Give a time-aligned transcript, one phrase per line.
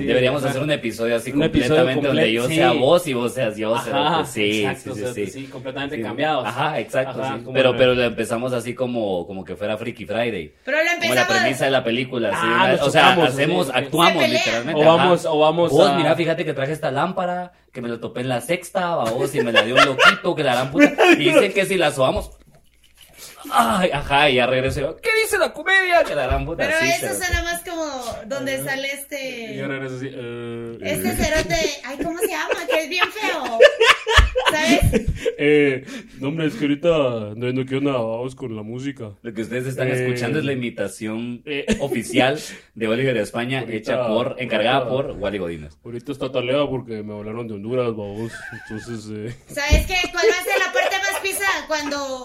[0.00, 2.54] Sí, Deberíamos hacer un episodio así Un episodio completamente donde yo sí.
[2.56, 3.74] sea vos y vos seas yo.
[3.74, 6.02] Ajá, sí, exacto, sí, sí, completamente Sí.
[6.02, 6.46] cambiados.
[6.46, 7.44] Ajá, exacto, Ajá, sí.
[7.44, 10.54] como Pero, pero lo empezamos así como, como que fuera Freaky Friday.
[10.64, 11.40] Pero lo Como la empezamos.
[11.42, 12.36] premisa de la película, sí.
[12.42, 14.80] Ah, o sea, chocamos, hacemos, actuamos literalmente.
[14.80, 15.34] O vamos- ajá.
[15.34, 18.28] o vamos Vos, a- mira, fíjate que traje esta lámpara, que me lo topé en
[18.28, 20.90] la sexta, a vos, y me la dio un loquito, que la gran puta.
[21.12, 22.30] Y dice que si la sobamos.
[23.52, 24.80] Ay, ajá, y ya regreso.
[24.80, 26.04] yo, ¿Qué dice la comedia?
[26.04, 26.64] Que la gran puta.
[26.66, 27.84] Pero sí, eso suena más como
[28.26, 29.62] donde sale Y este.
[29.62, 30.08] ahora eres así.
[30.12, 31.56] eh, Este cerote.
[31.84, 32.66] Ay, ¿cómo se llama?
[32.68, 33.58] Que es bien feo.
[34.50, 35.06] ¿Sabes?
[35.42, 35.84] Eh,
[36.18, 39.12] no, hombre, es que ahorita no, no quiero nada, vamos con la música.
[39.22, 41.64] Lo que ustedes están Eh, escuchando es la imitación eh.
[41.80, 42.38] oficial
[42.74, 45.78] de Oliver España, Ahorita- hecha por, encargada ahorita- por Wally Godínez.
[45.84, 48.32] Ahorita está taleada porque me hablaron de Honduras, vamos.
[48.68, 49.96] Entonces, eh, ¿Sabes qué?
[50.12, 51.46] ¿Cuál va a ser la parte más pisa?
[51.66, 52.24] Cuando.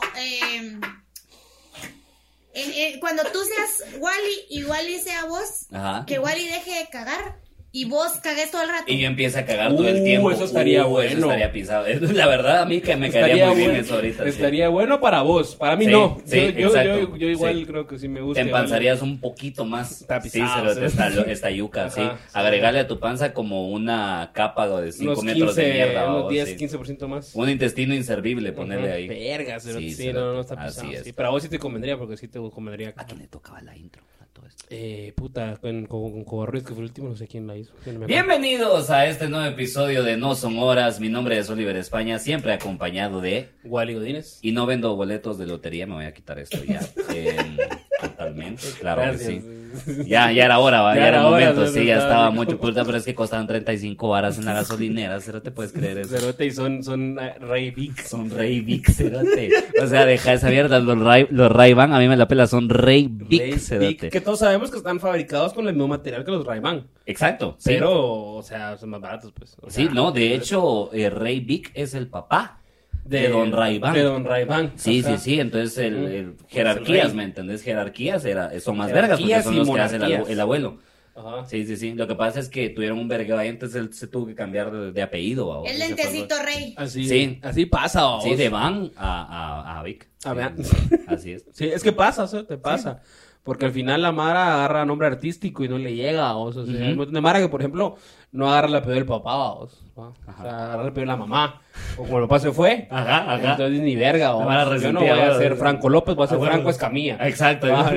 [2.55, 6.05] Eh, en- en- cuando tú seas Wally y Wally sea vos, Ajá.
[6.07, 7.37] que Wally deje de cagar
[7.77, 8.85] y vos cagues todo el rato.
[8.87, 10.31] Y yo empiezo a cagar todo el Uh, tiempo.
[10.31, 11.09] eso estaría Uh, bueno.
[11.11, 11.85] Eso estaría pisado.
[11.87, 14.23] Es- La verdad, a mí que me caería muy bien bueno, eso ahorita.
[14.23, 14.29] sí.
[14.29, 16.21] estaría bueno para vos, para mí Sí, no.
[16.25, 17.65] sí, yo, yo, exacto, yo, yo igual sí.
[17.65, 18.41] creo que sí me gusta.
[18.41, 20.01] Te empanzarías un poquito más.
[20.01, 20.93] Está sí, pisado, se lo- sí.
[20.93, 21.99] esta, lo- esta yuca, sí.
[22.01, 22.31] Ajá, sí.
[22.33, 26.03] Agregarle a tu panza como una capa de 5 unos metros 15, de mierda.
[26.05, 26.55] unos babos, 10, sí.
[26.55, 27.35] 15% más.
[27.35, 29.07] Un intestino inservible, ponerle ahí.
[29.09, 30.93] Verga, cerote, Sí, sí, no, no está Así pisado.
[30.93, 31.03] es.
[31.03, 31.11] sí.
[31.13, 32.93] Pero a vos sí te convendría, porque sí te convendría.
[32.95, 34.01] ¿A quién le tocaba la intro
[34.35, 34.65] todo esto?
[34.69, 37.71] Eh, puta, con, con, que fue el último, no sé quién la hizo.
[37.83, 38.27] quién me acuerdo.
[38.27, 40.99] Bienvenidos a este nuevo episodio de No Son Horas.
[40.99, 43.49] Mi nombre es Oliver España, siempre acompañado de.
[43.63, 44.39] Wally Godínez.
[44.41, 46.81] Y no vendo boletos de lotería, me voy a quitar esto ya.
[47.15, 47.57] Em,
[48.01, 49.41] totalmente, claro que sí.
[50.05, 52.59] Ya, ya era hora, va, ya, Ya era era hora, momento, sí, ya estaba mucho
[52.59, 56.17] puta, pero es que costaban 35 varas en la gasolinera, ¿cero te puedes creer eso?
[56.17, 58.03] Cerote y son, son eh, Rey Vic.
[58.05, 59.49] Son Rey Vic, cerote.
[59.81, 62.47] O sea, deja esa mierda, los Ray, los Ray Ban, a mí me la pela,
[62.47, 64.09] son Rey Vic, cerote.
[64.09, 66.87] Que todos sabemos que están fabricados con el mismo material que los Ray-Ban.
[67.05, 67.71] Exacto, sí.
[67.73, 69.55] Pero, o sea, son más baratos, pues.
[69.61, 72.59] O Sí, no, de hecho, eh, Rey Vic es el papá
[73.05, 73.93] de, Don Ray Ban.
[73.93, 74.73] De Don Ray-Ban.
[74.75, 77.13] Sí, o sea, sí, sí, entonces el, el- jerarquías.
[77.13, 77.61] ¿me entendés?
[77.61, 80.29] Jerarquías era, son más vergas porque Jerarquías son los que hace el, monarquías.
[80.29, 80.77] el abuelo.
[81.17, 81.45] Ajá.
[81.45, 81.93] Sí, sí, sí.
[81.93, 84.69] Lo que pasa es que tuvieron un vergueo ahí, entonces él se tuvo que cambiar
[84.69, 85.47] de, de apellido.
[85.47, 85.69] ¿va?
[85.69, 86.73] El lentecito rey.
[86.77, 87.39] Así, Sí.
[87.41, 88.25] así pasa, vamos.
[88.25, 90.09] Sí, de Van a, a, a Vic.
[90.25, 90.75] A Sí.
[91.07, 91.45] Así es.
[91.53, 93.01] Sí, es que pasa, o sea, te pasa.
[93.45, 96.71] Porque al final la Mara agarra nombre artístico y no le llega, o sea, Ujú.
[96.71, 97.95] hay un montón de Mara que, por ejemplo,
[98.31, 100.07] no agarra el apellido del papá, o sea, ¿va?
[100.07, 100.41] O Ajá.
[100.43, 101.61] sea, agarra el apellido de la mamá.
[101.95, 102.87] O como el papá se fue.
[102.89, 105.37] Ajá, Entonces ni verga, o La Mara Yo no voy a ¿va?
[105.37, 106.53] ser Franco López, voy a ser Ah, bueno.
[106.53, 107.17] Franco Escamilla.
[107.27, 107.67] Exacto.
[107.69, 107.91] Ah,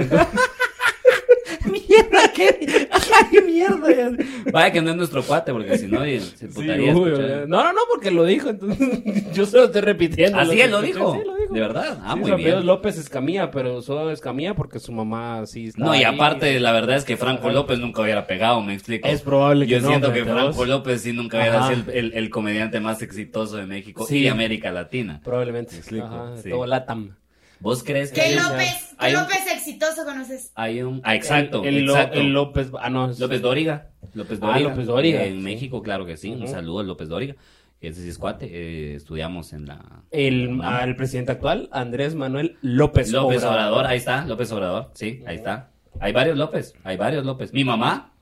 [2.03, 4.25] mierda, qué, mierda.
[4.53, 7.11] Vaya que no es nuestro cuate, porque si no, se Sí, putaría uy,
[7.47, 8.89] no, no, no, porque lo dijo, entonces
[9.35, 10.39] yo se lo estoy repitiendo.
[10.39, 11.15] Así que él lo dijo.
[11.15, 11.55] Sí, lo dijo.
[11.55, 11.99] De verdad.
[12.05, 12.59] Ah, Sí, muy bien.
[12.59, 16.05] es López Escamilla, pero solo Escamilla porque su mamá sí está No, y ahí.
[16.05, 17.49] aparte, la verdad es que Franco.
[17.51, 19.09] López nunca hubiera pegado, me explico.
[19.09, 21.75] Es probable que Yo no, siento que Franco vos- López sí nunca hubiera Ajá.
[21.75, 24.19] sido el, el- el comediante más exitoso de México Sí.
[24.19, 25.21] y de América Latina.
[25.25, 25.73] Probablemente.
[25.73, 26.51] Me explico, Ajá, sí.
[26.51, 27.17] Todo Latam.
[27.61, 28.95] ¿Vos crees que ¿Qué hay un- López?
[28.99, 30.53] ¿Qué hay un- López exitoso conoces?
[30.55, 31.01] hay un...
[31.05, 32.19] Ah, exacto, El, el exacto.
[32.21, 32.71] el López.
[32.81, 33.11] Ah, no.
[33.11, 33.89] es- López Dóriga.
[34.15, 34.71] López Ah, Dóriga.
[34.71, 35.41] López Dóriga, En sí.
[35.41, 36.31] México, claro que sí.
[36.31, 36.53] Un Ujú.
[36.53, 37.35] saludo a López Dóriga.
[37.81, 38.47] Ese sí es cuate.
[38.51, 40.03] eh, estudiamos en la...
[40.11, 43.87] El, ah, el presidente actual, Andrés Manuel López López Obrador.
[43.87, 44.91] ahí está, López Obrador.
[44.95, 45.71] Sí, ahí está.
[46.01, 47.53] Hay varios López, hay varios López.
[47.53, 48.15] Mi mamá.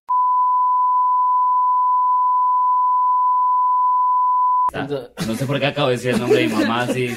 [5.27, 7.15] No sé por qué acabo de decir el nombre de mi mamá, sí.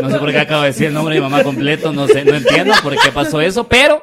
[0.00, 2.24] No sé por qué acabo de decir el nombre de mi mamá completo, no sé,
[2.24, 4.02] no entiendo por qué pasó eso, pero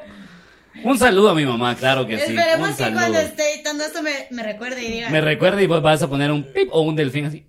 [0.83, 2.33] un saludo a mi mamá, claro que sí.
[2.35, 2.99] Esperemos Un que saludo.
[2.99, 5.09] cuando esté editando esto me, me recuerde y diga.
[5.09, 7.45] Me recuerda y vos vas a poner un pip o un delfín así.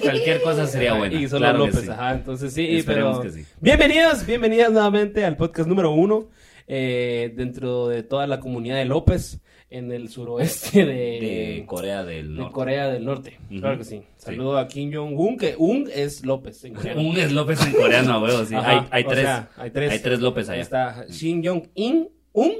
[0.00, 1.14] Cualquier cosa sería buena.
[1.18, 1.90] Y solo claro López, sí.
[1.90, 2.12] ajá.
[2.12, 3.32] Entonces sí, Esperemos pero.
[3.32, 3.46] que sí.
[3.60, 6.28] Bienvenidos, bienvenidas nuevamente al podcast número uno.
[6.68, 9.38] eh, dentro de toda la comunidad de López
[9.68, 12.52] en el suroeste de, De Corea del de Norte.
[12.52, 13.38] Corea del Norte.
[13.50, 13.60] Ujú.
[13.60, 14.02] Claro que sí.
[14.16, 17.00] Saludo a Kim Jong-un, que un es López en coreano.
[17.00, 18.54] Un es López en coreano, huevo, sí.
[18.54, 19.20] Ajá, hay, hay tres.
[19.24, 19.90] sea, hay tres.
[19.92, 20.62] Hay tres López allá.
[20.62, 22.52] Está Shin Jong-in, un.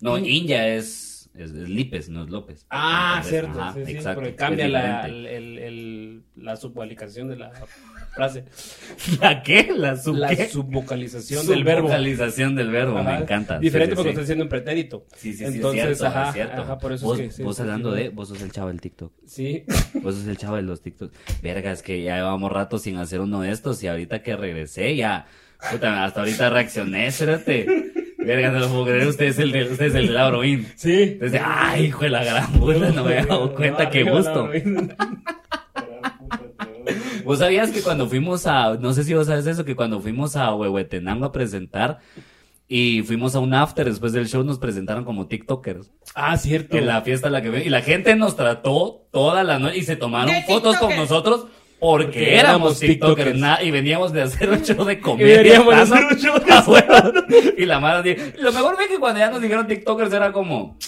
[0.00, 2.66] No, In- India es, es, es Lípez, no es López.
[2.70, 3.60] Ah, Entonces, cierto.
[3.60, 7.52] ajá, sí, sí, exacto, porque cambia la, el, el- el- la subvocalización de la
[8.14, 8.44] frase.
[9.20, 9.72] ¿La qué?
[9.76, 10.48] ¿La sub La qué?
[10.48, 11.88] subvocalización del verbo.
[11.88, 13.58] Vocalización del verbo, me encanta.
[13.58, 14.12] Diferente Sí, porque sí.
[14.12, 15.06] estás haciendo en pretérito.
[15.16, 16.62] Sí, sí, sí, Entonces, es cierto, ajá, es cierto.
[16.62, 19.12] ajá, por eso vos, es que vos hablando de, vos sos el chavo del TikTok.
[19.26, 19.64] Sí.
[20.02, 21.12] Vos sos el chavo de los TikTok.
[21.42, 24.96] Verga, es que ya llevamos rato sin hacer uno de estos y ahorita que regresé
[24.96, 25.26] ya,
[25.70, 27.66] puta, hasta ahorita reaccioné, espérate.
[28.18, 30.64] Verga, no lo puedo creer, usted es el de, usted es el de.
[30.76, 31.02] Sí.
[31.02, 34.50] Entonces, ay, hijo de la gran puta, no me había dado cuenta, qué gusto.
[37.24, 40.36] ¿Vos sabías que cuando fuimos a, no sé si vos sabes eso, que cuando fuimos
[40.36, 42.00] a Huehuetenango a presentar,
[42.66, 45.90] Y fuimos a un after, después del show nos presentaron como TikTokers.
[46.14, 46.78] Ah, cierto.
[46.78, 47.64] En la fiesta en la que.
[47.64, 51.46] Y la gente nos trató toda la noche y se tomaron ¿Qué fotos con nosotros
[51.78, 53.38] porque, Porque éramos TikTokers.
[53.62, 55.42] y veníamos de hacer un show de comedia.
[55.42, 57.54] veníamos de hacer un show de.
[57.58, 60.78] Y la madre, lo mejor fue que cuando ya nos dijeron TikTokers era como.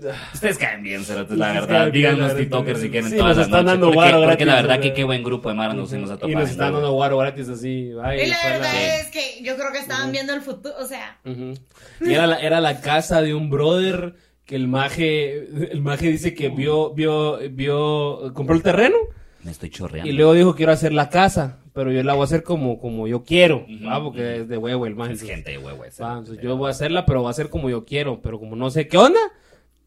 [0.34, 1.90] Ustedes caen bien, cerotes, la verdad.
[1.92, 2.38] Díganos la.
[2.38, 4.54] TikTokers si quieren Sí, toda nos la están noche, dando porque, guaro porque gratis, la
[4.54, 6.32] verdad que qué buen grupo de Mara nos hemos Y topado.
[6.32, 7.92] nos están dando guaro gratis así.
[8.02, 8.76] ay, Y la verdad Sí.
[9.00, 11.54] es que yo creo que estaban viendo el futuro, o sea, Ujú.
[12.00, 14.14] Y era la, era la casa de un brother
[14.44, 15.38] que el maje,
[15.72, 18.96] el maje dice que vio, vio, vio, compró el terreno
[19.44, 20.08] Me estoy chorreando.
[20.10, 23.06] y luego dijo quiero hacer la casa, pero yo la voy a hacer como, como
[23.06, 24.02] yo quiero, Ujú, ¿va?
[24.02, 24.42] porque ujú.
[24.42, 25.12] es de huevo el maje.
[25.12, 26.02] Es gente de huevo ese.
[26.02, 28.56] Va, entonces yo voy a hacerla, pero va a ser como yo quiero, pero como
[28.56, 29.20] no sé qué onda,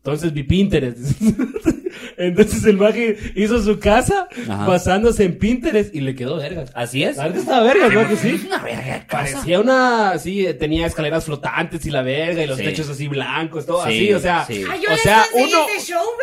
[0.03, 0.97] entonces vi Pinterest.
[2.17, 4.65] entonces el maje hizo su casa Ajá.
[4.65, 6.65] basándose en Pinterest y le quedó verga.
[6.73, 7.17] Así es.
[7.17, 8.07] Verdad estaba verga, ¿no?
[8.07, 8.41] Que sí.
[8.47, 9.33] Una verga de casa.
[9.33, 12.63] Parecía una, sí, tenía escaleras flotantes y la verga y los Sí.
[12.63, 14.63] techos así blancos, todo Sí, así, o sea, sí.
[14.67, 15.45] ah, o sea, uno,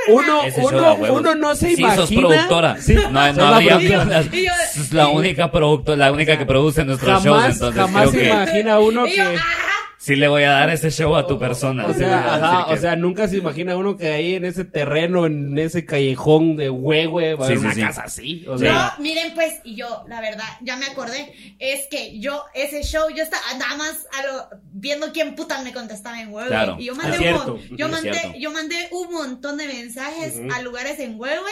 [0.09, 1.97] uno, show uno, uno no se sí, imagina.
[2.07, 2.81] sos productora.
[2.81, 7.81] Sí, no, no Es la única productora, la única que produce nuestros shows, Jamás, entonces
[7.81, 9.68] jamás creo se que imagina uno que, yo, ajá,
[9.99, 11.87] sí le voy a dar ese show a tu persona.
[11.87, 15.27] o sea, ajá, que- o sea, nunca se imagina uno que ahí en ese terreno,
[15.27, 17.81] en ese callejón de huehue, va a Sí, haber sí, una sí.
[17.81, 18.65] casa así, o Sí.
[18.65, 22.83] sea, No, miren pues, y yo, la verdad, ya me acordé, es que yo, ese
[22.85, 26.49] show, yo estaba nada más a lo, viendo quién puta me contestaba en Huehue.
[26.49, 29.67] Claro, y yo es mandé, un, cierto, mon- yo, mandé, yo mandé un montón de
[29.67, 31.51] mensajes a lugares en Huehue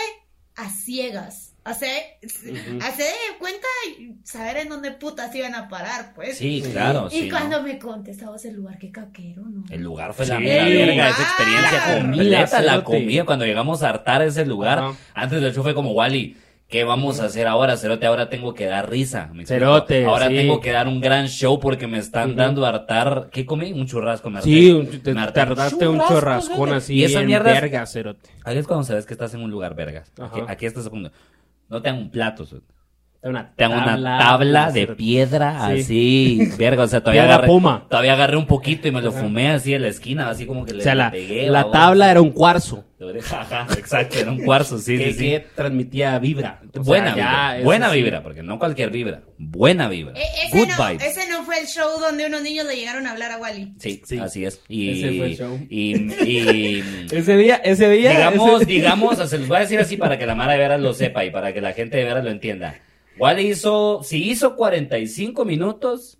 [0.54, 1.45] a ciegas.
[1.66, 2.00] Hacer,
[2.80, 3.66] hacer de cuenta
[3.98, 6.38] y saber en dónde putas iban a parar, pues.
[6.38, 7.08] Sí, claro.
[7.10, 7.64] y sí, cuando ¿no?
[7.64, 9.64] me contestabas el lugar, qué caquero, ¿no?
[9.68, 13.24] El lugar fue la mera verga, esa experiencia La completa, la comida.
[13.24, 16.36] Cuando llegamos a hartar ese lugar, antes del show fue como, Wally,
[16.68, 18.06] ¿qué vamos a hacer ahora, Cerote?
[18.06, 19.30] Ahora tengo que dar risa.
[19.44, 20.36] Cerote, Ahora sí.
[20.36, 23.28] tengo que dar un gran show porque me están dando a hartar.
[23.32, 23.72] ¿Qué comí?
[23.72, 24.50] Un churrasco, me harté.
[24.50, 26.74] sí, un- te, Me harté te tardaste un cerote.
[26.76, 28.30] así Y esa en mierda verga, cerote.
[28.44, 30.12] Ahí es cuando sabes que estás en un lugar vergas.
[30.20, 31.10] Aquí, aquí estás a punto.
[31.68, 32.46] No te dan un plato,
[33.30, 35.80] una dan una tabla de piedra Sí.
[35.80, 37.86] así, verga, o sea, todavía agarré, puma.
[37.88, 40.74] todavía agarré un poquito y me lo fumé así en la esquina, así como que
[40.74, 41.50] le, O sea, la, le pegué.
[41.50, 42.84] la tabla era un cuarzo.
[43.30, 45.24] Ajá, exacto, era un cuarzo, sí, que, sí, sí.
[45.32, 46.60] que transmitía vibra.
[46.68, 47.96] O sea, buena vibra, buena sí.
[48.02, 50.14] vibra, porque no cualquier vibra, buena vibra.
[50.18, 51.04] E- ese, Good no, vibes.
[51.06, 53.74] ese no fue el show donde unos niños le llegaron a hablar a Wally.
[53.78, 54.18] Sí, Sí.
[54.18, 54.62] así es.
[54.68, 55.58] Y, Ese fue el show.
[55.68, 55.94] y,
[56.24, 58.10] y- Ese día, ese día.
[58.12, 60.80] digamos, ese- digamos, se los voy a decir así para que la Mara de veras
[60.80, 62.76] lo sepa y para que la gente de veras lo entienda.
[63.18, 66.18] Wally hizo, si hizo 45 minutos,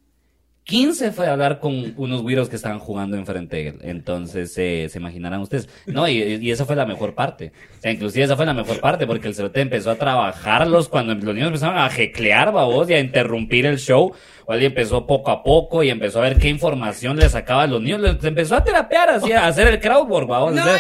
[0.65, 3.79] 15 fue a hablar con unos güiros que estaban jugando enfrente de él.
[3.83, 5.69] Entonces, eh, se imaginarán ustedes.
[5.87, 7.53] No, y, y esa fue la mejor parte.
[7.79, 11.15] O sea, inclusive esa fue la mejor parte porque el cerote empezó a trabajarlos cuando
[11.15, 14.13] los niños empezaron a jeclear, babos, y a interrumpir el show.
[14.49, 17.81] Wally empezó poco a poco y empezó a ver qué información le sacaba a los
[17.81, 18.01] niños.
[18.01, 20.53] Les empezó a terapear, así, a hacer el crowdwork, babos.
[20.53, 20.79] No, o sea,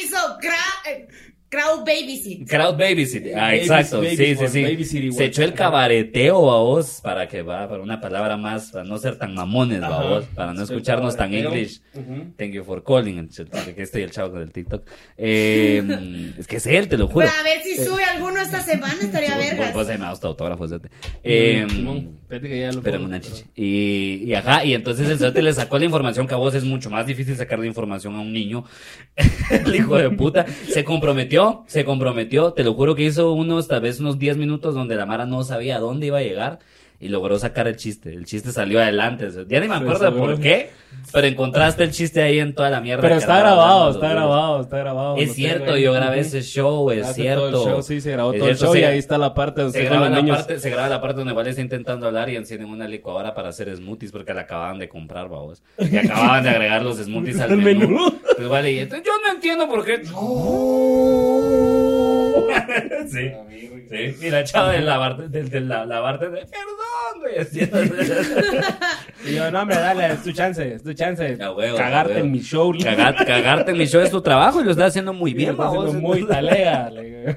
[0.00, 1.08] hizo cra- eh,
[1.54, 2.48] crowd babysit.
[2.48, 3.26] Crowd babysit.
[3.36, 4.02] Ah, exacto.
[4.02, 5.12] sí, sí, sí.
[5.12, 8.98] Se echó el cabareteo a vos para que va, para una palabra más, para no
[8.98, 9.96] ser tan mamones, Ajá.
[10.00, 11.32] a vos, para no escucharnos tan.
[11.34, 11.80] English.
[12.36, 13.28] Thank you for calling.
[13.50, 14.86] Porque estoy el chavo con el TikTok.
[15.16, 17.26] Eh, es que es él, te lo juro.
[17.26, 19.74] Pero a ver si sube alguno esta semana, estaría Vos- vergas.
[19.74, 20.88] Vos ahí me das tu autógrafo, fíjate.
[21.22, 23.44] Eh, Simón, espérate que ya lo una chicha.
[23.54, 26.64] Y, y ajá, y entonces el cerote le sacó la información que a vos es
[26.64, 28.64] mucho más difícil sacarle información a un niño.
[29.50, 30.46] el hijo de puta.
[30.68, 32.52] Se comprometió, se comprometió.
[32.52, 35.44] Te lo juro que hizo unos, tal vez unos 10 minutos donde la Mara no
[35.44, 36.60] sabía a dónde iba a llegar.
[37.04, 38.14] Y logró sacar el chiste.
[38.14, 39.28] El chiste salió adelante.
[39.46, 40.70] Ya ni me acuerdo por qué.
[41.12, 43.02] Pero encontraste el chiste ahí en toda la mierda.
[43.02, 45.16] Pero está grabado, está grabado, está grabado.
[45.18, 47.50] Es cierto, yo grabé ese show, es Hace cierto.
[47.50, 49.60] Todo el show, sí, se grabó Es todo el show y ahí está la parte
[49.60, 50.38] donde se graba, la niños.
[50.38, 53.50] parte, se graba la parte donde igual está intentando hablar y encienden una licuadora para
[53.50, 55.62] hacer smoothies porque la acababan de comprar, babos.
[55.78, 57.80] Y acababan de agregar los smoothies al Al menú.
[57.86, 58.18] menú.
[58.34, 60.00] Pues vale, y entonces yo no entiendo por qué.
[63.10, 63.30] sí.
[63.90, 67.34] Sí, y la chava de la parte, de, de la, la parte de, perdón, güey.
[69.26, 71.38] Y yo, no, hombre, dale, es tu chance, es tu chance.
[71.42, 72.26] A huevo, Cagarte huevo.
[72.26, 72.72] en mi show.
[72.74, 75.68] Cagar- cagarte en mi show es tu trabajo y lo estás haciendo muy bien, Está
[75.68, 76.90] haciendo muy talega.
[76.90, 77.36] le-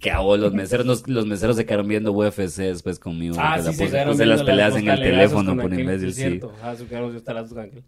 [0.00, 3.36] Que hago, los meseros, los meseros se quedaron viendo UFC después conmigo.
[3.38, 6.40] Ah, sí, la se puse las viendo peleas en el teléfono por imbécil, sí.
[6.62, 7.82] Ah, se quedaron con aquel.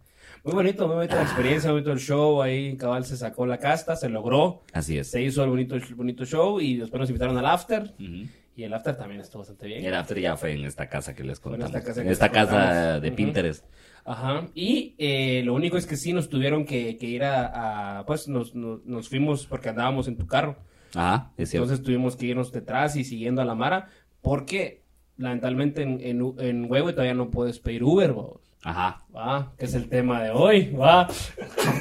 [0.44, 2.40] Muy bonito, muy bonita la experiencia, muy bonito el show.
[2.42, 4.62] Ahí Cabal se sacó la casta, se logró.
[4.72, 5.10] Así es.
[5.10, 7.94] Se hizo el bonito, bonito show y después nos invitaron al after.
[8.56, 9.82] Y el after también estuvo bastante bien.
[9.82, 11.66] Y el after ya fue en esta casa que les contamos.
[11.66, 13.12] esta casa En esta casa de.
[13.12, 13.64] Pinterest.
[14.04, 14.48] Ajá.
[14.54, 18.26] Y eh, lo único es que sí nos tuvieron que, que ir a, a- Pues
[18.26, 20.56] nos, nos, nos fuimos porque andábamos en tu carro.
[20.94, 21.64] Ajá, es cierto.
[21.66, 23.90] Entonces tuvimos que irnos detrás y siguiendo a la Mara.
[24.22, 24.82] Porque
[25.18, 28.14] lamentablemente en, en, en Huehue todavía no puedes pedir Uber.
[28.64, 29.00] Ajá.
[29.16, 31.08] Va, que es el tema de hoy, va.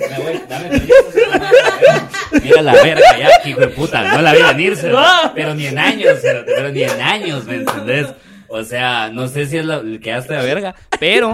[0.09, 4.03] Me voy, dame permiso, se- Mira la verga ya, hijo de puta.
[4.15, 4.77] No la vi venir.
[4.85, 5.05] No.
[5.35, 8.07] pero ni en años, pero ni en años, ¿me entendés?
[8.47, 11.33] O sea, no sé si es la que quedaste de verga, pero.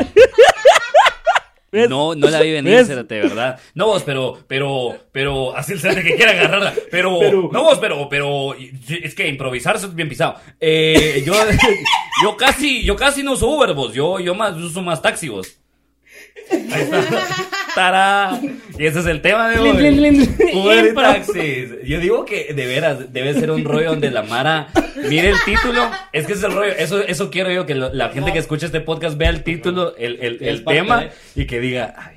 [1.73, 1.89] ¿Ves?
[1.89, 3.59] No, no la vi venir, ¿verdad?
[3.73, 6.71] No vos, pero, pero, pero, así el cerote que quiera agarrarla.
[6.91, 10.35] Pero, Pero- no vos, pero, pero, es que improvisar es bien pisado.
[10.59, 11.33] Eh, yo,
[12.23, 13.91] yo casi, yo casi no uso Uber, vos.
[13.91, 15.57] Yo, yo más, uso más taxi, vos.
[16.51, 17.03] Ahí está.
[17.75, 18.39] ¡Tará!
[18.77, 19.73] Y ese es el tema de hoy.
[19.77, 20.35] Lin, lin, lin.
[20.53, 21.69] Uber taxis.
[21.85, 24.67] Yo digo que de veras debe ser un rollo donde la Mara
[25.09, 25.89] mire el título.
[26.11, 26.71] Es que es el rollo.
[26.77, 29.95] Eso, eso quiero yo, que lo- la gente que escucha este podcast vea el título,
[29.97, 32.12] el, tema y que diga,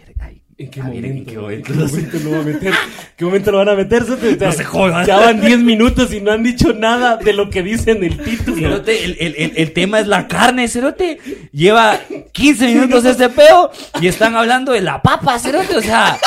[0.58, 1.50] ¿En qué a ver, momento?
[1.50, 2.10] ¿en qué ¿En momento?
[2.10, 2.74] qué momento lo va a meter?
[3.16, 4.02] ¿Qué momento lo van a meter?
[4.04, 4.16] O sea,
[4.48, 5.06] No se jodan.
[5.06, 8.16] Ya van 10 minutos y no han dicho nada de lo que dice en el
[8.16, 8.56] título.
[8.56, 11.18] Cerote, el, el, el, el tema es la carne, Cerote.
[11.52, 12.00] Lleva
[12.32, 13.70] 15 minutos este pedo
[14.00, 15.76] y están hablando de la papa, Cerote.
[15.76, 16.18] O sea,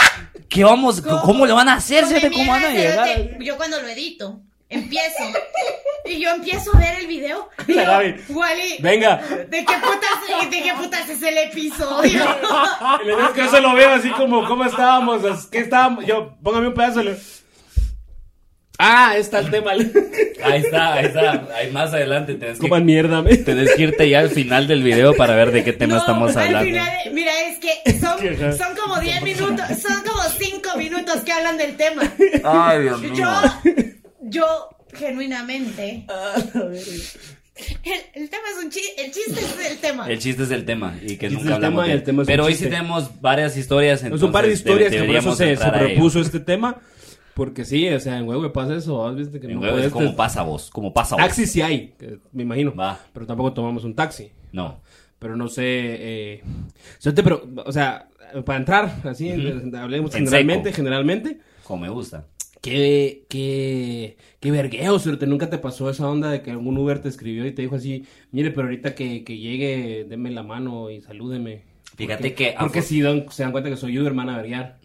[0.48, 2.30] ¿qué vamos, cómo, lo van a hacer, Cerote?
[2.30, 3.40] ¿Cómo van a llegar?
[3.40, 5.24] Yo cuando lo edito, empiezo.
[6.06, 7.50] Y yo empiezo a ver el video.
[7.68, 7.82] Y yo.
[8.30, 9.18] Wally, Venga.
[9.18, 12.24] ¿de qué putas, de qué putas es el episodio?
[13.04, 15.48] Y le digo que yo se lo veo así como, ¿cómo estábamos?
[15.48, 16.06] ¿Qué estábamos?
[16.06, 17.04] Yo, póngame un pedazo.
[17.04, 17.18] le-
[18.82, 19.72] Ah, está el tema.
[20.42, 21.48] Ahí está, ahí está.
[21.54, 23.36] Ahí más adelante tenés que, mierda, me.
[23.36, 26.38] tenés que irte ya al final del video para ver de qué tema No, estamos
[26.38, 26.66] al hablando.
[26.66, 31.58] final, mira, es que son, son como 10 minutos, son como 5 minutos que hablan
[31.58, 32.04] del tema.
[32.46, 33.14] Ay, Dios mío.
[33.16, 33.42] Yo,
[34.22, 36.06] yo, genuinamente.
[37.84, 40.10] El, el tema es un chiste, el chiste es el tema.
[40.10, 42.04] El chiste es el tema y que nunca es el hablamos tema y de el
[42.04, 44.04] tema Pero hoy sí tenemos varias historias.
[44.04, 46.78] Es un par de entonces historias que por eso se, propuso este tema.
[47.34, 49.06] Porque sí, o sea, en huevo pasa eso.
[49.06, 51.24] ¿has visto que En no huevo es puedes- como pasa vos, como pasa vos.
[51.24, 51.94] Taxi sí hay,
[52.34, 52.76] me imagino.
[52.76, 53.00] Va.
[53.14, 54.32] Pero tampoco tomamos un taxi.
[54.52, 54.82] No.
[55.20, 55.64] Pero no sé.
[55.66, 56.44] Eh...
[57.16, 58.08] Pero, o sea,
[58.46, 60.78] para entrar, así, hablemos En generalmente, seco.
[60.78, 61.40] generalmente.
[61.64, 62.26] Como me gusta.
[62.62, 65.25] ¿Qué, qué, qué vergueo, Cerote?
[65.28, 68.06] ¿Nunca te pasó esa onda de que algún Uber te escribió y te dijo así,
[68.32, 71.62] mire, pero ahorita que, que llegue, deme la mano y salúdeme?
[71.96, 74.78] Fíjate Porque- que- Porque si dan- se dan cuenta que soy Uber, van a verguear.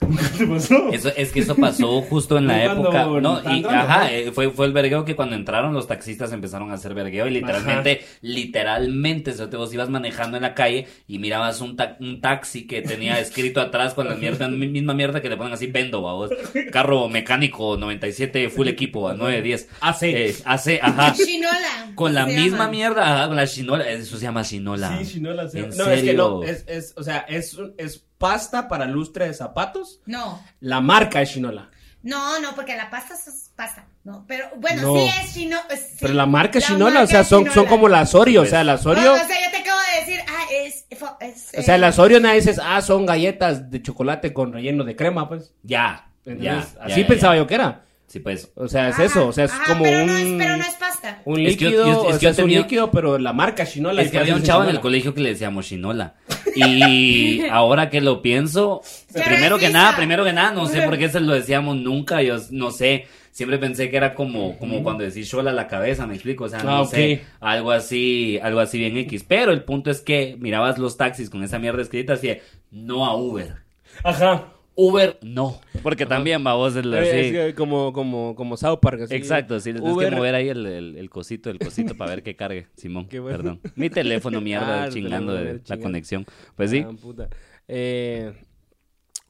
[0.10, 0.88] ¿Nunca te pasó?
[0.92, 3.04] Eso, es que eso pasó justo en la época.
[3.20, 6.74] No, y, ajá, eh, fue, fue el vergueo que cuando entraron los taxistas empezaron a
[6.74, 11.76] hacer vergueo y literalmente, literalmente, te vos ibas manejando en la calle y mirabas un,
[11.76, 15.52] ta- un taxi que tenía escrito atrás con la mierda, misma mierda que le ponen
[15.52, 16.30] así, vendo, a vos.
[16.72, 19.68] Carro mecánico 97 full equipo a 910.
[19.80, 20.02] AC.
[20.02, 21.14] Eh, AC, ajá.
[21.18, 21.92] Shinola.
[21.94, 22.68] Con la misma llama.
[22.70, 24.98] mierda, ajá, con la chinola, eso se llama chinola.
[24.98, 25.58] Sí, Shinola, sí.
[25.58, 26.42] ¿En No, es que no, serio?
[26.44, 30.00] es, es, o sea, es, es pasta para lustre de zapatos.
[30.06, 31.70] No, La marca es Shinola.
[32.02, 33.86] no, no, porque la pasta es pasta.
[34.04, 34.94] No, pero bueno, No.
[34.94, 35.64] sí es Shinola.
[35.76, 35.96] sí.
[36.00, 38.46] Pero la marca es La Shinola, marca o sea, son, son como la Asorio, o
[38.46, 39.12] sea, la Asorio.
[39.12, 40.84] O, o sea, yo te acabo de decir, ah, es.
[41.20, 44.84] es O sea, eh, la Asorio nadie dices, ah, son galletas de chocolate con relleno
[44.84, 45.52] de crema, pues.
[45.62, 46.84] Ya, Entonces, ya.
[46.84, 47.38] así ya, pensaba ya.
[47.40, 47.84] yo que era.
[48.06, 48.50] Sí, pues.
[48.56, 50.06] O sea, es ajá, eso, o sea, es ajá, como pero un...
[50.08, 51.22] No es, pero no es pasta.
[51.24, 53.32] Un Es que yo- líquido, yo- es o que yo es un líquido, pero la
[53.32, 54.02] marca Shinola.
[54.02, 56.14] Es que había un chavo en el colegio que le decíamos Shinola.
[56.54, 61.08] Y ahora que lo pienso, primero que nada, primero que nada, no sé por qué
[61.08, 63.06] se lo decíamos nunca, yo no sé.
[63.32, 66.48] Siempre pensé que era como, como cuando decís chola a la cabeza, me explico, o
[66.48, 67.28] sea, no Ah, sé, ok.
[67.40, 69.24] algo así, algo así bien X.
[69.26, 72.42] Pero el punto es que mirabas los taxis con esa mierda escrita así, de,
[72.72, 73.54] no a Uber.
[74.02, 74.48] Ajá.
[74.74, 75.60] Uber, no.
[75.82, 77.08] Porque también va vos el Eh, así.
[77.10, 79.14] es que como, como, como South Park, así.
[79.14, 82.22] Exacto, sí, le tienes que mover ahí el, el, el cosito, el cosito para ver
[82.22, 83.06] que cargue, Simón.
[83.08, 83.36] Qué bueno.
[83.36, 83.60] Perdón.
[83.74, 86.24] Mi teléfono, mierda, Ah, chingando de la conexión.
[86.56, 86.84] Pues sí.
[86.86, 87.28] Ah, puta.
[87.68, 88.32] Eh,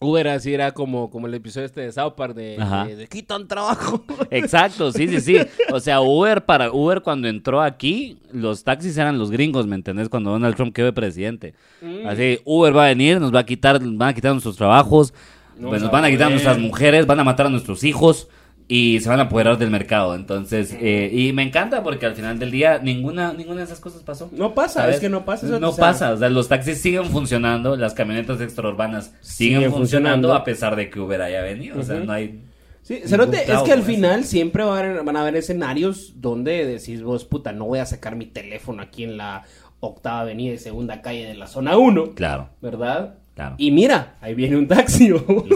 [0.02, 3.46] Uber así era como, como el episodio este de South Park de, de, de quitan
[3.46, 4.02] trabajo.
[4.30, 5.36] Exacto, sí, sí, sí.
[5.74, 10.08] O sea, Uber para Uber cuando entró aquí, los taxis eran los gringos, ¿me entendés?
[10.08, 11.52] Cuando Donald Trump quedó de presidente.
[11.82, 12.06] Mm.
[12.06, 15.12] Así, Uber va a venir, nos va a quitar, van a quitar nuestros trabajos,
[15.58, 16.32] No pues, nos van a a quitar poder.
[16.32, 18.28] nuestras mujeres, van a matar a nuestros hijos
[18.72, 20.14] y se van a apoderar del mercado.
[20.14, 24.02] Entonces, eh, y me encanta porque al final del día ninguna, ninguna de esas cosas
[24.04, 24.30] pasó.
[24.32, 24.94] No pasa, ¿Sabes?
[24.96, 25.46] es que no pasa.
[25.46, 30.28] eso, No pasa, o sea, los taxis siguen funcionando, las camionetas extraurbanas siguen, Siguen funcionando,
[30.28, 30.34] funcionando.
[30.34, 31.80] a pesar de que Uber haya venido.
[31.80, 32.44] O sea, no hay.
[32.82, 33.86] Sí, Cerote, es que al eso.
[33.88, 37.80] final siempre va a haber- van a haber escenarios donde decís vos, puta, no voy
[37.80, 39.42] a sacar mi teléfono aquí en la
[39.80, 43.14] octava avenida y segunda calle de la zona 1, Claro, ¿verdad?
[43.40, 43.54] Claro.
[43.58, 45.46] Y mira, ahí viene un taxi, vos.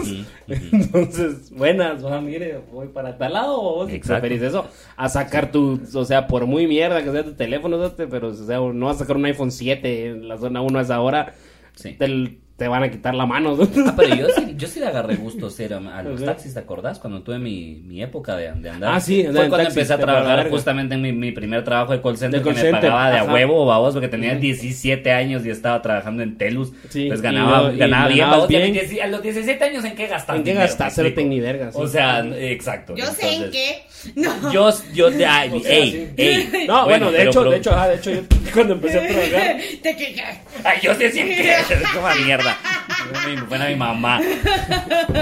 [0.47, 4.27] Entonces, buenas, va, mire, voy para tal lado, vos Exacto.
[4.27, 8.33] eso a sacar tu, o sea, por muy mierda que sea tu teléfono, pero o
[8.33, 11.33] sea, no vas a sacar un iPhone 7 en la zona 1 a esa hora.
[11.75, 11.93] Sí.
[11.93, 13.57] Te, te van a quitar la mano.
[13.85, 16.59] Ah, pero yo sí, yo sí le agarré gusto ser a, a los taxis, ¿te
[16.59, 16.97] acordás?
[16.99, 18.93] Cuando tuve mi, mi época de, de andar.
[18.93, 21.63] Ah, sí, Fue en cuando taxis, empecé a te trabajar justamente en mi, mi primer
[21.63, 24.35] trabajo de call center De call que me pagaba de a huevo, babos, porque tenía
[24.35, 26.71] 17 años y estaba trabajando en Telus.
[26.89, 28.47] Sí, pues y ganaba, y ganaba bien, babos.
[28.47, 28.73] Bien.
[28.73, 30.37] los 10 a los 17 años, ¿en qué gastaste?
[30.37, 31.03] ¿En qué gastaste?
[31.03, 31.57] No tengo ni explico.
[31.59, 31.77] verga, sí.
[31.81, 32.95] O sea, exacto.
[32.95, 33.83] Yo sé en qué.
[34.15, 34.53] No.
[34.53, 36.09] Yo, yo, de, ay, O sea, ey, sí.
[36.15, 36.65] ey.
[36.67, 38.21] No, bueno, de hecho, pero- de hecho, ajá, de hecho, yo
[38.53, 39.95] cuando empecé a trabajar, Te.
[40.63, 41.51] Ay, yo sé siempre.
[41.51, 42.44] Es como mierda.
[43.49, 44.19] Buena mi mamá.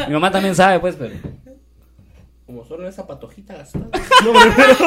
[0.08, 1.16] Mi mamá también sabe, pues, pero.
[2.46, 3.86] como solo en esa patojita gastada.
[4.24, 4.78] No, pero-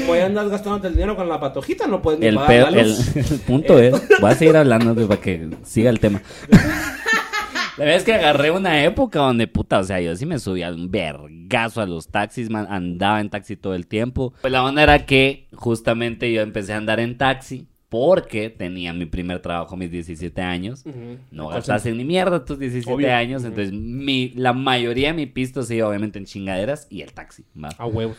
[0.00, 2.70] Como ya andas gastándote el dinero con la patojita, no puedes ni El, pagar pedo-
[2.70, 3.16] la el, luz.
[3.16, 6.22] el punto es, voy a seguir hablando pues, para que siga el tema.
[6.50, 10.70] La verdad es que agarré una época donde, puta, o sea, yo sí me subía
[10.70, 14.32] un vergazo a los taxis, man, andaba en taxi todo el tiempo.
[14.40, 19.06] Pues la onda era que justamente yo empecé a andar en taxi porque tenía mi
[19.06, 20.82] primer trabajo a mis 17 años.
[20.84, 21.18] Ujú.
[21.30, 23.14] No Call gastaste ni mierda tus 17 Obvio.
[23.14, 27.12] años, entonces mi, la mayoría de mi pisto se iba obviamente en chingaderas y el
[27.12, 27.70] taxi, ¿va?
[27.78, 28.16] A huevos.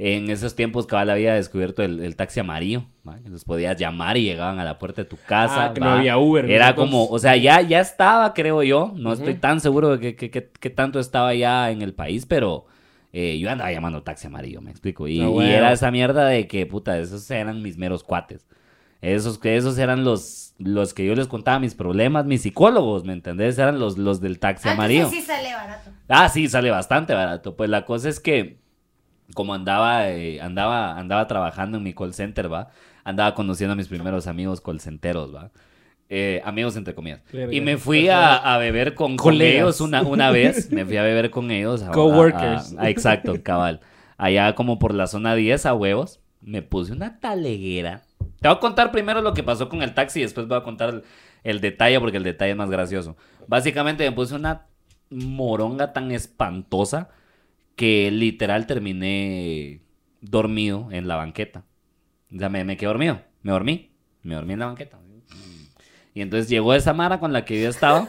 [0.00, 3.18] En esos tiempos cabal había descubierto el, el taxi amarillo, ¿va?
[3.28, 5.64] Los podías llamar y llegaban a la puerta de tu casa.
[5.66, 8.92] Ah, que no había Uber Era como, o sea, ya, ya estaba, creo yo.
[8.94, 12.26] No estoy tan seguro de que, que- que- que tanto estaba ya en el país,
[12.26, 12.66] pero
[13.12, 15.08] eh, yo andaba llamando taxi amarillo, me explico.
[15.08, 18.46] Y, y era esa mierda de que, puta, esos eran mis meros cuates.
[19.00, 23.12] Esos, que esos eran los, los que yo les contaba mis problemas, mis psicólogos, ¿me
[23.12, 23.56] entendés?
[23.58, 25.08] Eran los, los del taxi Ah, amarillo.
[25.08, 25.90] sí sale barato.
[26.08, 27.54] Ah, sí, sale bastante barato.
[27.56, 28.58] Pues la cosa es que
[29.34, 32.70] como andaba, eh, andaba, andaba trabajando en mi call center, va,
[33.04, 35.50] andaba conociendo a mis primeros amigos call centeros, va.
[36.10, 37.22] Eh, amigos entre comillas.
[37.52, 40.72] Y me fui a, a beber con, con ellos una, una vez.
[40.72, 41.82] Me fui a beber con ellos.
[41.82, 42.74] a- a- Coworkers.
[42.78, 43.80] a- a- exacto, cabal.
[44.16, 46.20] Allá como por la zona 10 a huevos.
[46.40, 48.02] Me puse una taleguera.
[48.40, 50.62] Te voy a contar primero lo que pasó con el taxi y después voy a
[50.62, 51.02] contar
[51.42, 53.16] el, detalle porque el detalle es más gracioso.
[53.46, 54.66] Básicamente me puse una
[55.10, 57.08] moronga tan espantosa
[57.74, 59.82] que literal terminé
[60.20, 61.64] dormido en la banqueta.
[62.34, 63.20] O sea, me, quedé dormido.
[63.42, 63.90] Me dormí.
[64.22, 64.98] Me dormí en la banqueta.
[66.14, 68.06] Y entonces llegó esa Mara con la que yo estaba.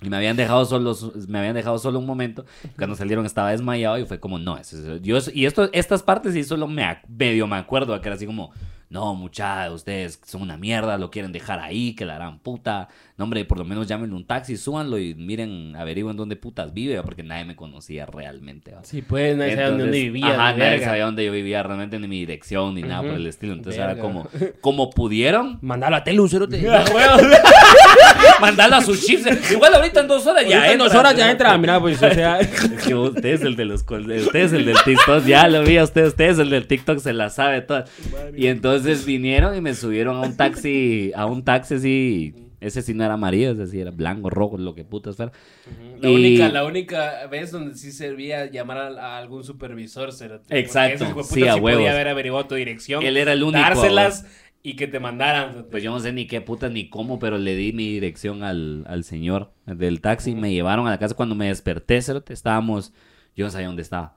[0.00, 0.94] Y me habían dejado solo,
[1.28, 2.44] me habían dejado solo un momento.
[2.76, 6.44] Cuando salieron estaba desmayado y fue como, no, eso es- yo, y estas partes sí
[6.44, 8.52] solo medio me acuerdo, que era así como,
[8.90, 12.88] no, mucha, ustedes son una mierda, lo quieren dejar ahí, que la puta.
[13.16, 17.00] No, hombre, por lo menos llámenle un taxi, súbanlo y miren, averigüen dónde putas vive,
[17.02, 18.72] porque nadie me conocía realmente.
[18.72, 18.82] ¿va?
[18.82, 20.26] Sí, pues nadie sabía dónde Entonces, vivía.
[20.34, 20.86] Ajá, nadie verga.
[20.86, 23.52] sabía dónde yo vivía realmente, ni mi dirección, ni nada por el estilo.
[23.52, 24.02] Entonces era Verga.
[24.02, 24.28] como,
[24.60, 26.60] como pudieron, Mandalo a Telus, cerote.
[28.40, 29.50] mandarlo a sus chips.
[29.52, 31.00] Igual ahorita en dos horas ya Ahorita en dos entra.
[31.00, 31.58] horas ya entra.
[31.58, 32.40] Mira, pues, o sea.
[32.40, 32.48] Es
[32.84, 35.84] que usted es el de los usted es el del TikTok, ya lo vi a
[35.84, 37.84] usted, usted es el del TikTok, se la sabe toda.
[38.36, 42.34] Y entonces vinieron y me subieron a un taxi, a un taxi así,
[42.66, 45.32] ese sí no era amarillo, ese sí era blanco, rojo, lo que putas fuera.
[46.00, 50.10] La Y- única, la única vez donde sí servía llamar a, a algún supervisor.
[50.16, 51.72] Porque Exacto, ese sí, a huevos.
[51.78, 53.02] podía haber averiguado tu dirección.
[53.04, 53.58] Él era el único.
[53.60, 54.26] Dárselas
[54.62, 55.66] y que te mandaran.
[55.70, 58.84] Pues yo no sé ni qué putas ni cómo, pero le di mi dirección al,
[58.88, 60.34] al señor del taxi.
[60.34, 62.92] Me llevaron a la casa cuando me desperté, cerote, estábamos,
[63.36, 64.14] yo no sabía dónde estaba.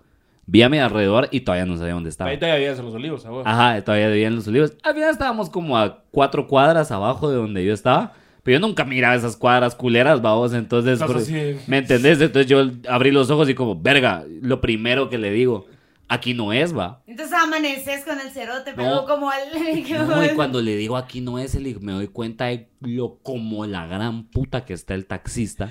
[0.50, 2.30] Vi a mi alrededor y todavía no sabía dónde estaba.
[2.30, 3.44] Ahí todavía vivías en los olivos, a huevo.
[3.46, 4.74] Ajá, todavía vivían los olivos.
[4.84, 8.14] Al final estábamos como a cuatro cuadras abajo de donde yo estaba.
[8.48, 10.54] Pero yo nunca miraba esas cuadras culeras, vamos.
[10.54, 11.58] Entonces, por- así.
[11.68, 12.22] ¿me entendés?
[12.22, 15.66] Entonces yo abrí los ojos y como, verga, lo primero que le digo,
[16.08, 17.04] aquí no es, va.
[17.08, 19.06] Entonces amaneces con el cerote, pero No.
[19.06, 19.42] como al.
[20.08, 23.86] No, y cuando le digo aquí no es, me doy cuenta de lo como la
[23.86, 25.70] gran puta que está el taxista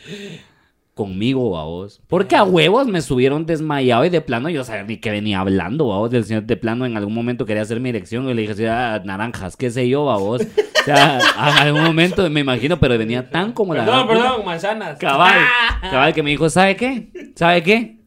[0.96, 2.00] conmigo, vos.
[2.06, 5.84] Porque a huevos me subieron desmayado y de plano yo sabía ni que venía hablando,
[5.84, 6.10] vos.
[6.10, 9.02] Del señor de plano en algún momento quería hacer mi dirección y le dije, "Ah,
[9.04, 10.40] naranjas, qué sé yo, vos.
[10.40, 14.06] O sea, a algún momento me imagino, pero venía tan como la puta.
[14.06, 14.98] perdón, manzanas.
[14.98, 15.38] Cabal,
[15.82, 17.10] cabal que me dijo, ¿sabe qué?
[17.34, 17.98] ¿Sabe qué?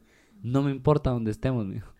[0.42, 1.94] No me importa dónde estemos, mijo.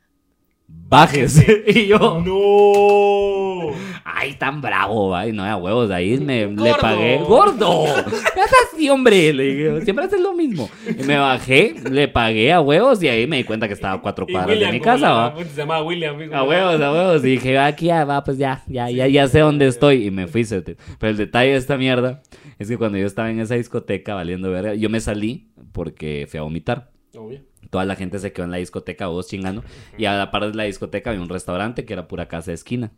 [0.90, 1.64] Bájese.
[1.68, 3.76] Y yo, No.
[4.04, 7.20] Ay, tan bravo, ay, no, a huevos, ahí me le pagué.
[7.20, 7.86] ¡Gordo!
[8.34, 9.32] ¿Qué haces así, hombre?
[9.32, 10.70] Le dije, siempre haces lo mismo.
[10.88, 14.02] Y me bajé, le pagué a huevos y ahí me di cuenta que estaba a
[14.02, 15.36] cuatro cuadras de mi casa, va.
[15.38, 16.36] Se llamaba William, amigo.
[16.36, 17.24] A huevos, a huevos.
[17.24, 20.08] Y dije, aquí ya va, pues ya, ya, ya, ya sé dónde estoy.
[20.08, 20.44] Y me fui.
[20.44, 20.76] Pero
[21.12, 22.22] el detalle de esta mierda
[22.58, 26.40] es que cuando yo estaba en esa discoteca valiendo verga, yo me salí porque fui
[26.40, 26.90] a vomitar.
[27.16, 27.49] Obvio.
[27.70, 29.64] Toda la gente se quedó en la discoteca, vos chingando.
[29.98, 32.56] Y a la par de la discoteca había un restaurante que era pura casa de
[32.56, 32.92] esquina.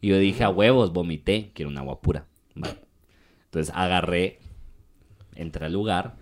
[0.00, 2.26] Y yo dije, a huevos, vomité, quiero un agua pura.
[3.44, 4.40] Entonces agarré,
[5.34, 6.16] entré al lugar,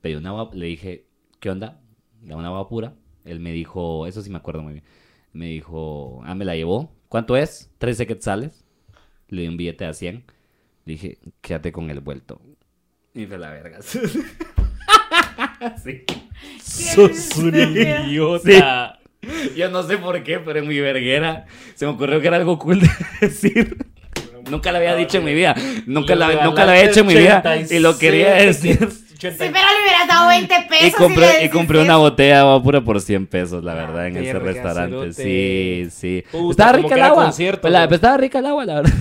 [0.00, 1.06] pedí un agua, le dije,
[1.40, 1.80] ¿qué onda?
[2.20, 2.94] Dame una agua pura.
[3.24, 4.84] Él me dijo, eso sí me acuerdo muy bien.
[5.32, 6.94] Me dijo, ah, me la llevó.
[7.08, 7.70] ¿Cuánto es?
[7.78, 8.64] 13 quetzales.
[9.28, 10.24] Le di un billete a 100.
[10.84, 12.40] Dije, quédate con el vuelto.
[13.14, 13.78] Y fue la verga.
[15.84, 16.04] sí.
[16.62, 18.98] Sos un idiota.
[19.56, 21.44] Yo no sé por qué, pero en mi verguera
[21.74, 23.76] se me ocurrió que era algo cool de decir.
[24.50, 25.54] Nunca lo había dicho en mi vida.
[25.86, 27.42] Nunca, la, nunca lo había hecho en mi vida.
[27.70, 28.80] Y lo quería 86.
[28.80, 28.88] decir.
[28.90, 30.88] Sí, pero le hubieras dado 20 pesos.
[30.88, 34.16] Y compré, y compré una botella de agua pura por 100 pesos, la verdad, en
[34.16, 35.12] ese restaurante.
[35.12, 35.22] cerote.
[35.22, 36.24] Sí, sí.
[36.32, 37.24] Puta, estaba rica que el agua.
[37.26, 38.92] concierto, la- estaba rica el agua, la verdad.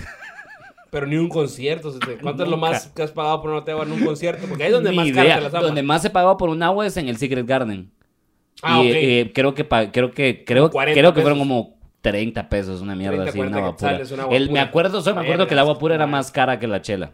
[0.92, 1.92] Pero ni un concierto.
[2.22, 4.46] ¿Cuánto es lo más que has pagado por una botella en un concierto?
[4.48, 5.24] Porque ahí es donde Ni más idea.
[5.24, 5.86] caro te las Donde aman.
[5.88, 7.90] más se pagaba por un agua es en el Secret Garden.
[8.62, 8.96] Ah, y ok.
[8.96, 13.24] eh, creo que creo que creo, 40 creo que fueron como 30 pesos, una mierda
[13.24, 14.14] 30, así, una 40 agua pura.
[14.16, 16.60] una agua El- me acuerdo, solo me acuerdo que el agua pura era más cara
[16.60, 17.14] que la chela.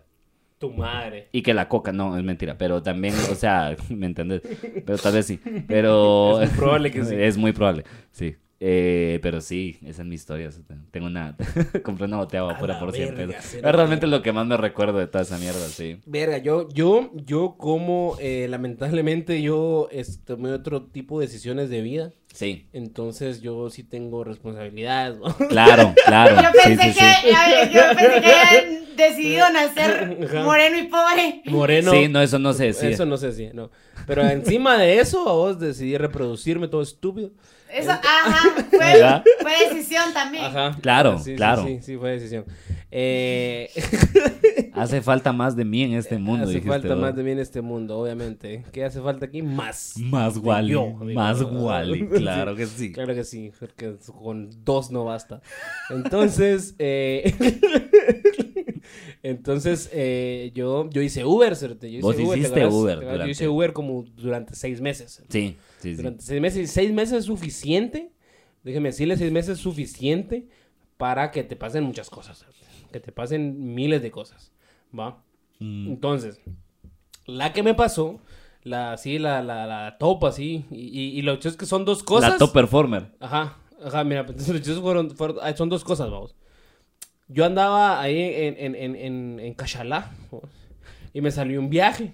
[0.57, 1.29] Tu madre.
[1.31, 4.41] Y que la coca, no, es mentira, pero también, o sea, ¿me entendés?
[4.85, 6.41] Pero tal vez sí, pero...
[6.41, 7.15] Es muy probable que sí.
[7.19, 8.35] Es muy probable, sí.
[8.59, 10.49] Eh, pero sí, esa es mi historia.
[10.91, 11.35] Tengo una...
[11.83, 13.53] Compré una botella de agua A pura la por 100 verga, pesos.
[13.55, 15.99] Es realmente lo que más me recuerdo de toda esa mierda, sí.
[16.05, 19.89] Verga, yo, yo, yo como eh, lamentablemente yo
[20.25, 22.13] tomé otro tipo de decisiones de vida.
[22.33, 25.17] Sí, Entonces yo sí tengo responsabilidades.
[25.17, 25.35] ¿no?
[25.49, 26.35] claro, claro.
[26.35, 27.35] Yo pensé, sí, que, sí.
[27.35, 30.43] a ver, yo pensé que habían decidido nacer Ajá.
[30.43, 31.41] moreno y pobre.
[31.45, 31.91] Moreno.
[31.91, 32.87] Sí, no, eso no sé, sí.
[32.87, 33.71] Eso no sé si, no.
[34.05, 37.31] Pero encima de eso, vos decidí reproducirme todo estúpido.
[37.73, 40.45] Eso, ajá, fue, decisión también.
[40.45, 40.77] Ajá.
[40.81, 41.65] Claro, Sí, sí, claro.
[41.65, 42.45] Sí, sí, fue decisión.
[42.89, 43.69] Eh,
[44.73, 46.43] Hace falta más de mí en este mundo.
[46.43, 46.97] hace dijiste falta vos.
[46.99, 48.63] más de mí en este mundo, obviamente.
[48.71, 49.41] ¿Qué hace falta aquí?
[49.41, 49.95] Más.
[49.97, 50.71] Más Wally.
[50.71, 52.91] yo, más Wally, Sí, claro que sí.
[52.93, 55.41] Claro que sí, porque con dos no basta.
[55.89, 57.35] Entonces, eh,
[59.23, 61.87] entonces eh, yo, yo hice Uber, ¿cierto?
[61.87, 62.65] Yo hice Vos ¿te hiciste?
[62.65, 62.99] Uber ¿te acuerdas?
[63.01, 65.23] Yo durante- hice Uber como durante seis meses.
[65.29, 65.95] Sí, sí, sí.
[65.95, 66.71] Durante seis meses.
[66.71, 68.11] Seis meses es suficiente.
[68.63, 70.47] Déjeme decirle, seis meses es suficiente
[70.97, 72.45] para que te pasen muchas cosas.
[72.91, 74.51] Que te pasen miles de cosas.
[74.97, 75.23] ¿Va?
[75.59, 75.87] Mm.
[75.89, 76.39] Entonces,
[77.25, 78.19] la que me pasó,
[78.63, 81.85] la así, la, la, la top así, y, y, y lo hecho es que son
[81.85, 82.31] dos cosas.
[82.31, 83.11] La top performer.
[83.19, 86.35] Ajá, ajá, mira, pues, los fueron, fueron- son dos cosas, vamos.
[87.27, 90.11] Yo andaba ahí en, en, en, en, en Cachalá,
[91.13, 92.13] y me salió un viaje.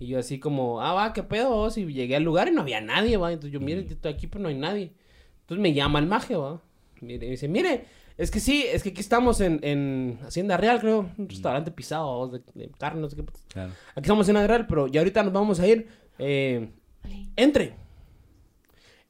[0.00, 1.76] Y yo así como, ah, va, qué pedo, vos?
[1.76, 3.32] Y llegué al lugar y no había nadie, va.
[3.32, 4.92] Entonces yo, mire, yo estoy aquí, pero no hay nadie.
[5.40, 6.62] Entonces me llama el maje, va.
[7.00, 7.84] Mire, y me dice, mire,
[8.16, 12.06] es que sí, es que aquí estamos en, en Hacienda Real, creo, un restaurante pisado,
[12.06, 13.24] vamos, de, de carne, no sé qué.
[13.48, 13.72] Claro.
[13.90, 15.88] Aquí estamos en Hacienda Real, pero ya ahorita nos vamos a ir.
[16.18, 16.70] Eh,
[17.36, 17.74] entre.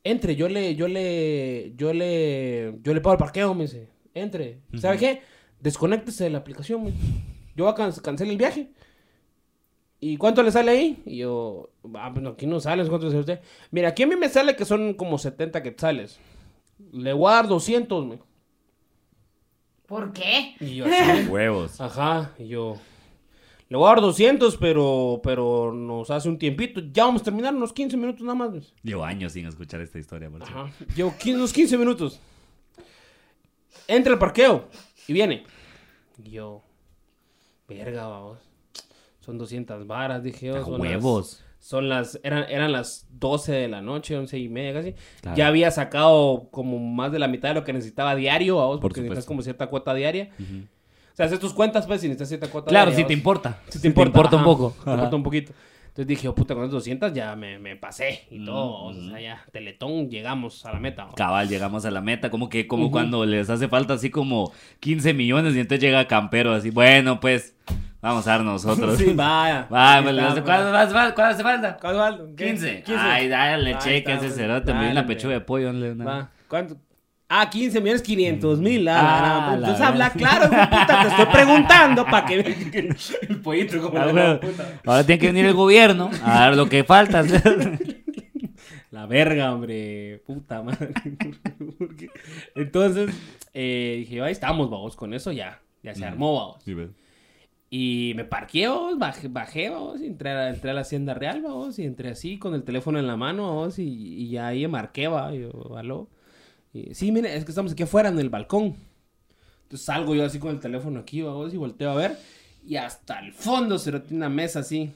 [0.04, 3.88] Entre, yo le, yo le, yo le, yo le pago el parqueo, me dice.
[4.20, 4.61] Entre.
[4.78, 5.22] ¿Sabe qué?
[5.61, 6.98] Desconéctese de la aplicación, dice.
[7.57, 8.70] Yo voy a can cancelar el viaje.
[10.00, 11.02] ¿Y cuánto le sale ahí?
[11.07, 13.40] Y yo, ah, pues no, aquí no sale, ¿cuánto le sale a usted?
[13.72, 16.20] Mira, aquí a mí me sale que son como 70 quetzales.
[16.92, 18.18] Le voy a dar 200, me.
[19.87, 20.54] ¿Por qué?
[20.61, 21.81] Y yo así, Huevos.
[21.81, 22.76] Ajá, y yo.
[23.68, 26.81] Le voy a dar 200, pero, pero nos hace un tiempito.
[26.92, 28.50] Ya vamos a terminar unos 15 minutos nada más.
[28.50, 28.72] pues.
[28.83, 30.61] Llevo años sin escuchar esta historia, por cierto.
[30.61, 30.72] Ajá.
[30.94, 32.20] Llevo 15, unos 15 minutos.
[33.88, 34.68] Entra al parqueo
[35.09, 35.44] y viene.
[36.22, 36.62] Y yo,
[37.68, 38.38] verga, vamos.
[39.20, 40.64] Son 200 varas, dije yo.
[40.64, 41.40] Son huevos.
[41.40, 44.94] las- son las, eran, eran las 12 de la noche, 11 y media casi.
[45.20, 45.37] Claro.
[45.37, 48.83] Ya había sacado como más de la mitad de lo que necesitaba diario, vamos, Por
[48.83, 50.31] porque necesitas como cierta cuota diaria.
[50.38, 53.05] O sea, haces tus cuentas, pues, y necesitas cierta cuota Claro, diaria.
[53.05, 53.61] si te importa.
[53.70, 54.74] Si te importa, un ajá, poco.
[54.85, 55.53] Te importa un poquito.
[55.98, 58.84] Entonces dije, oh, puta, con esas 200 ya me, me pasé y todo.
[58.84, 61.06] O sea, ya, Teletón, llegamos a la meta.
[61.06, 61.12] ¿no?
[61.16, 65.12] Cabal, llegamos a la meta, como que como cuando les hace falta así como 15
[65.12, 67.56] millones y entonces llega Campero así, bueno, pues
[68.00, 68.96] vamos a dar nosotros.
[68.96, 69.66] Sí, vaya.
[69.72, 70.82] Va, Ahí pues, está, ¿cuánto, pues.
[70.84, 71.14] hace falta?
[71.16, 71.76] ¿Cuánto hace falta?
[71.80, 72.24] ¿Cuánto falta?
[72.37, 72.44] ¿Qué?
[72.46, 72.82] 15.
[72.84, 72.94] 15.
[73.02, 74.34] Ay, dale, cheque ese pues.
[74.37, 75.70] cerote, también la Dale, pechuga de pollo.
[75.70, 76.30] una- Va.
[76.46, 76.76] ¿Cuánto?
[77.31, 78.88] Ah, 15 millones 500 mil.
[78.88, 81.03] Ah, Ah, entonces habla claro, puta.
[81.03, 84.81] Te estoy preguntando para que el pollito como Ah, la puta.
[84.87, 87.23] Ahora tiene que venir el gobierno a dar lo que falta.
[88.91, 90.23] La verga, hombre.
[90.27, 90.93] Puta madre.
[92.55, 93.14] Entonces,
[93.55, 95.61] eh, dije, ahí estamos, vamos, con eso ya.
[95.83, 96.62] Ya se armó, vamos.
[96.64, 96.75] Sí.
[97.71, 101.43] Y me parqué, vamos, bajé, bajé, vamos, y entré a, entré a la hacienda real,
[101.43, 104.67] vamos, y entré así con el teléfono en la mano, vamos, y, y ya ahí
[104.67, 106.09] marqué, va, yo, aló.
[106.72, 108.76] Y, sí, mire, es que estamos aquí afuera en el balcón.
[109.62, 112.18] Entonces salgo yo así con el teléfono aquí, vamos, y volteo a ver,
[112.64, 114.92] y hasta el fondo se tiene una mesa así.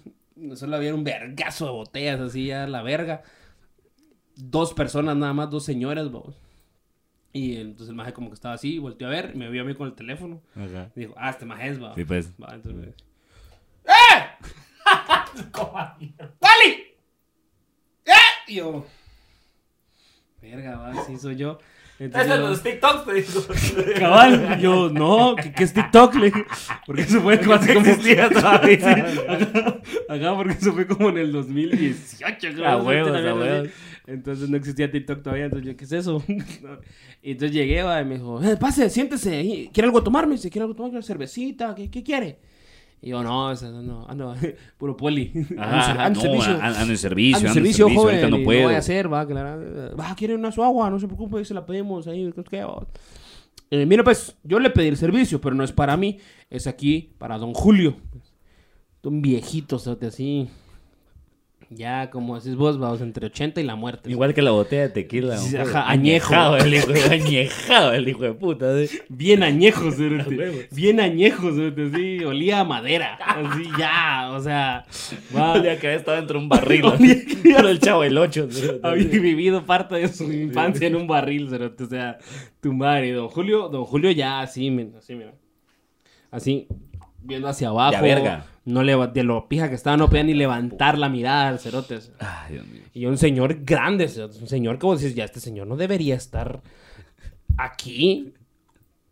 [0.54, 3.22] Solo había un vergazo de botellas así, ya la verga.
[4.34, 6.36] Dos personas nada más, dos señoras, vamos.
[7.34, 9.64] Y entonces el maje como que estaba así, volteó a ver, y me vio a
[9.64, 10.40] mí con el teléfono.
[10.96, 11.94] Y dijo, ah, este maje es, va.
[11.94, 12.32] Sí, pues.
[12.42, 13.04] Va, entonces me dice,
[13.84, 14.48] ¡Eh!
[16.40, 16.84] ¡Wally!
[18.04, 18.12] ¡Eh!
[18.48, 18.86] Y yo,
[20.42, 21.58] Verga, va, sí soy yo.
[21.98, 23.94] Eso Entonces, es yo- los TikToks, te digo.
[23.98, 26.14] Cabal, yo, no, ¿qué, qué es TikTok?
[26.16, 26.44] Le dije,
[26.84, 27.86] porque eso fue como hace como...
[27.86, 29.06] existía todavía.
[30.08, 32.66] Ajá, porque eso fue como en el 2018, creo.
[32.68, 33.68] A huevos, una a huevos.
[34.06, 36.22] Entonces no existía TikTok todavía, entonces yo, ¿qué es eso?
[37.24, 39.70] Y entonces llegué, va, y me dijo, eh, pase, siéntese.
[39.72, 40.26] ¿quiere algo tomar?
[40.26, 40.90] Me dice, ¿quiere algo tomar?
[40.90, 41.72] ¿Quiere cervecita?
[41.72, 42.40] ¿Qué, qué quiere?
[43.04, 44.34] Y yo, no, no, no, ando,
[44.78, 45.32] puro poli.
[45.58, 46.62] Ajá, ajá, Ando no, servicio.
[46.62, 48.16] ando en servicio, Ando ando en servicio, joven.
[48.16, 48.62] ahorita no puedo.
[48.62, 49.96] voy a hacer, va, claro.
[49.96, 52.32] Va, quiere una su agua, no se preocupe, ahí se la pedimos ahí.
[52.48, 52.64] ¿qué?
[53.70, 57.14] Eh, mira, pues, yo le pedí el servicio, pero no es para mí, es aquí
[57.18, 57.96] para don Julio.
[59.02, 60.48] Un viejito, sote, así.
[61.74, 64.10] Ya, como decís vos, vamos, entre 80 y la muerte.
[64.10, 65.36] Igual que la botella de tequila.
[65.36, 66.34] Sí, ajá, añejo.
[66.34, 68.86] Añejado el hijo, añejado el hijo de puta.
[68.86, 68.98] ¿sí?
[69.08, 70.34] Bien añejos, cerote.
[70.34, 70.64] A huevos.
[70.70, 72.24] Bien añejos, cerote, así.
[72.24, 73.14] Olía a madera.
[73.14, 74.84] Así, ya, o sea.
[75.62, 76.84] día que había estado dentro de un barril.
[77.42, 78.48] Pero el chavo el 8.
[78.82, 81.52] Había vivido parte de su infancia en un barril.
[81.52, 82.18] O sea,
[82.60, 83.12] tu madre.
[83.12, 85.34] Don Julio, don Julio ya así, así, mira.
[86.30, 86.66] Así,
[87.22, 87.92] viendo hacia abajo.
[87.92, 88.46] Ya, verga.
[88.64, 91.98] No le, de lo pija que estaba, no podía ni levantar la mirada al cerote.
[92.20, 92.82] Ay, Dios mío.
[92.94, 94.08] Y un señor grande,
[94.40, 96.62] un señor que vos decís, ya este señor no debería estar
[97.56, 98.34] aquí.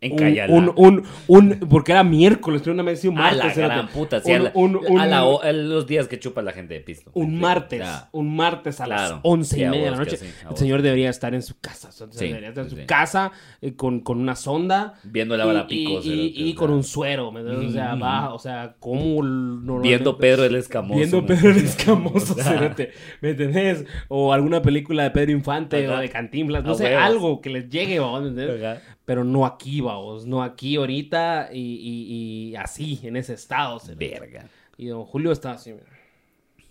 [0.03, 0.55] En Cayala.
[0.55, 3.45] un, un, un- porque era miércoles, pero una vez un a martes.
[3.45, 3.75] la cerote.
[3.75, 4.21] gran puta.
[4.21, 7.11] sí, Un- a, la- a la a los días que chupa la gente de pisto.
[7.15, 10.17] un martes, un martes a las once y a media de la noche.
[10.17, 11.93] sí, a el señor debería estar en su casa.
[11.93, 14.95] Sí, debería estar en su casa eh, con, con una sonda.
[15.05, 17.69] Viendo la y- bala y, con un suero, ¿me entiendes?
[17.69, 18.03] O sea, Ujú.
[18.03, 20.97] va, o sea, como normalmente- Viendo Pedro el Escamoso.
[20.99, 21.27] Viendo ¿no?
[21.27, 23.85] Pedro el Escamoso, O sea, cerote, ¿me entendés?
[24.09, 25.99] O alguna película de Pedro Infante Ajá.
[25.99, 28.79] o de Cantinflas, no A sé, algo que les llegue, ¿me entendés?
[29.11, 33.81] Pero no aquí, vamos, no aquí ahorita y, y- y así, en ese estado.
[33.97, 34.49] Verga.
[34.77, 35.85] Y don Julio estaba así, mira.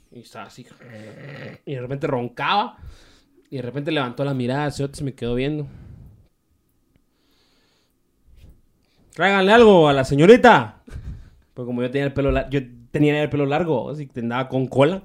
[0.09, 0.65] Y estaba así.
[1.65, 2.77] Y de repente roncaba.
[3.49, 5.67] Y de repente levantó la mirada, se me quedó viendo.
[9.15, 10.81] Tráiganle algo a la señorita.
[11.53, 14.47] Pues como yo tenía el pelo largo, yo tenía el pelo largo, así que andaba
[14.47, 15.03] con cola.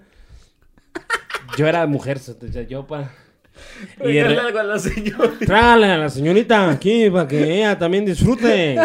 [1.59, 2.21] Yo era mujer,
[2.69, 3.13] yo para...
[4.05, 5.33] Y Dígale algo a la señora.
[5.45, 8.77] Tráigale a la señorita aquí para que ella también disfrute.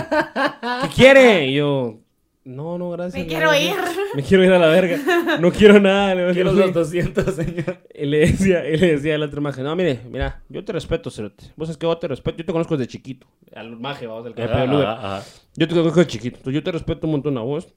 [0.83, 1.47] ¿Qué quiere?
[1.47, 1.99] Y yo,
[2.45, 3.21] no, no, gracias.
[3.23, 3.73] Me quiero ir.
[4.15, 4.97] Me quiero ir a la verga.
[5.39, 6.15] No quiero nada.
[6.15, 7.77] le- Quiero los 200, señor.
[7.93, 11.11] Y le decía, y le decía al otro maje, no, mire, mira, yo te respeto,
[11.11, 11.45] cerote.
[11.55, 13.27] Vos sabes que yo te respeto, yo te conozco desde chiquito.
[13.55, 14.85] Al maje, vamos, el que me pegó el Uber.
[14.87, 15.25] Ajá, ajá.
[15.55, 17.67] Yo te conozco desde chiquito, entonces yo te respeto un montón a vos.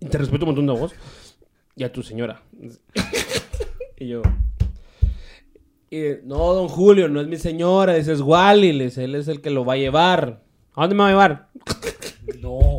[0.00, 0.94] Y te respeto un montón a vos.
[1.74, 2.42] Y a tu señora.
[3.98, 4.22] y yo...
[5.96, 9.50] y, no, don Julio, no es mi señora, ese es Wally, él es el que
[9.50, 10.40] lo va a llevar.
[10.74, 11.48] ¿A dónde me va a llevar?
[12.40, 12.78] No.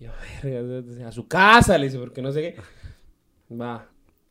[0.00, 0.10] Y yo,
[0.42, 3.54] "Verga, a su casa, le dice, porque no sé qué.
[3.54, 3.86] Va.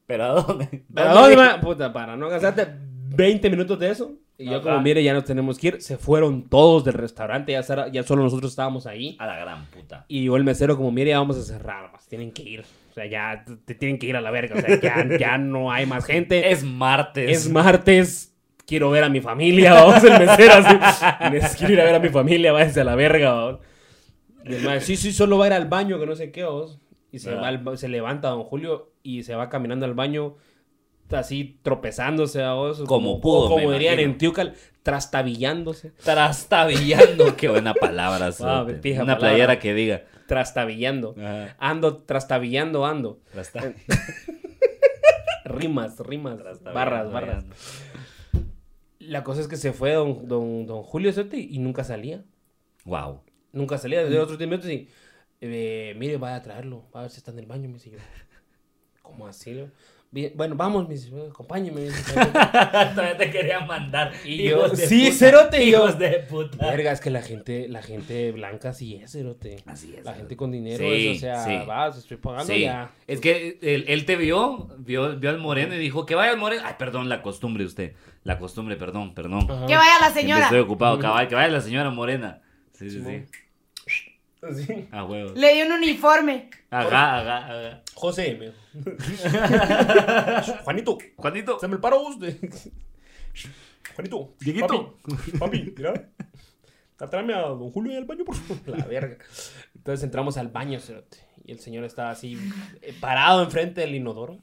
[0.06, 0.84] ¿Pero a dónde?
[0.94, 2.68] ¿Pero a dónde me- Puta, para no gastarte
[3.16, 4.14] 20 minutos de eso.
[4.38, 5.82] Y yo como, mire, ya nos tenemos que ir.
[5.82, 9.16] Se fueron todos del restaurante, ya solo nosotros estábamos ahí.
[9.20, 10.06] A la gran puta.
[10.08, 12.64] Y yo el mesero como, mire, ya vamos a cerrar, más tienen que ir.
[12.92, 14.56] O sea, ya te, tienen que ir a la verga.
[14.58, 16.52] O sea, ya, ya no hay más gente.
[16.52, 17.30] Es martes.
[17.30, 18.36] Es martes.
[18.68, 20.76] Quiero ver a mi familia, vamos, el mesero así.
[21.36, 23.60] "Nes- Quiero ir a ver a mi familia, váyanse a la verga, vamos.
[24.46, 26.80] Y el sí, sí, solo va a ir al baño, que no sé qué, vamos.
[27.12, 27.44] Y se, ¿Verdad?
[27.44, 30.36] va al ba- se levanta don Julio y se va caminando al baño,
[31.12, 32.82] así tropezándose, vamos.
[32.88, 34.12] Como o pudo, Como dirían imagino.
[34.14, 35.92] en Tiucal, trastabillándose.
[36.04, 37.36] Trastabillando.
[37.36, 38.30] Qué buena palabra.
[38.82, 39.18] Pija Una palabra.
[39.18, 40.04] playera que diga.
[40.32, 41.14] Trastabillando.
[41.18, 41.56] Ajá.
[41.60, 43.20] Ando, trastabillando, ando.
[43.34, 43.74] Trasta-
[45.44, 47.46] Rimas, rimas, barras, barras.
[49.00, 52.24] La cosa es que se fue don, don, don Julio Sote y nunca salía.
[52.86, 53.22] Wow.
[53.52, 54.88] Nunca salía desde otros 10 minutos y...
[55.42, 56.86] eh, mire, vaya a traerlo.
[56.96, 57.98] Va a ver si está en el baño, dice yo.
[59.02, 59.66] ¿Cómo así?
[60.14, 61.80] Bien, bueno, vamos, me dice, acompáñeme.
[61.80, 62.14] me dice.
[62.14, 64.12] Todavía te quería mandar.
[64.26, 66.70] Y yo, Hijos de sí, puta, cerote, yo- Hijos de puta.
[66.70, 69.64] Verga, es que la gente, la gente blanca sí es, cerote.
[69.66, 70.04] Así es.
[70.04, 71.66] La gente con dinero Sí, es, o sea, sí.
[71.66, 72.92] vas, estoy pagando Sí, ya.
[73.08, 76.38] es que él, él te vio, vio, vio al moreno y dijo que vaya al
[76.38, 76.64] moreno.
[76.66, 77.94] Ay, perdón, la costumbre usted.
[78.26, 79.50] La costumbre, perdón, perdón.
[79.50, 79.66] Ajá.
[79.66, 80.44] Que vaya la Siempre señora.
[80.44, 82.42] Estoy ocupado, cabal, que vaya la señora morena.
[82.74, 83.24] Sí, sí, sí.
[84.56, 84.88] Sí.
[84.92, 85.34] A huevo.
[85.36, 86.50] Le dio un uniforme.
[86.72, 87.82] Ajá, ajá, ajá.
[87.94, 88.52] José, me
[90.64, 91.60] Juanito, Juanito.
[91.60, 92.38] se me el paro usted.
[93.96, 94.98] Juanito, Dieguito.
[95.04, 96.10] Papi, papi, mira.
[96.98, 98.78] Tráeme a don Julio ahí al baño, por favor.
[98.78, 99.18] La verga.
[99.76, 102.38] Entonces entramos al baño, cerote, y el señor estaba así,
[102.82, 104.40] eh, parado enfrente del inodoro,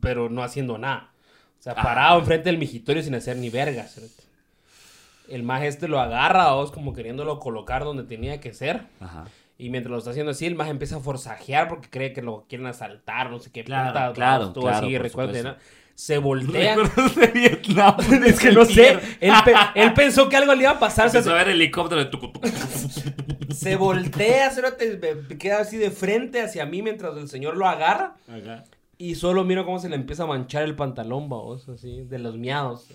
[0.00, 1.12] pero no haciendo nada.
[1.58, 4.22] O sea, parado enfrente del migitorio sin hacer ni verga, cerote.
[5.28, 8.82] El más este lo agarra, vos, como queriéndolo colocar donde tenía que ser.
[9.00, 9.24] Ajá.
[9.58, 12.44] Y mientras lo está haciendo así, el más empieza a forzajear porque cree que lo
[12.48, 15.58] quieren asaltar, no sé qué Claro, puta, claro, todo claro, así, recuerda,
[15.94, 16.76] se voltea.
[16.76, 17.96] ¿Recuerdas de Vietnam?
[18.26, 21.18] es que no sé, él, pe- él pensó que algo le iba a pasar, se,
[21.18, 24.98] Empezó a ver helicóptero de tucu, tucu, se voltea, cerote,
[25.30, 28.16] me- queda así de frente hacia mí mientras el señor lo agarra.
[28.28, 28.64] Ajá.
[28.98, 32.36] Y solo miro cómo se le empieza a manchar el pantalón, babos, así, de los
[32.36, 32.86] miados.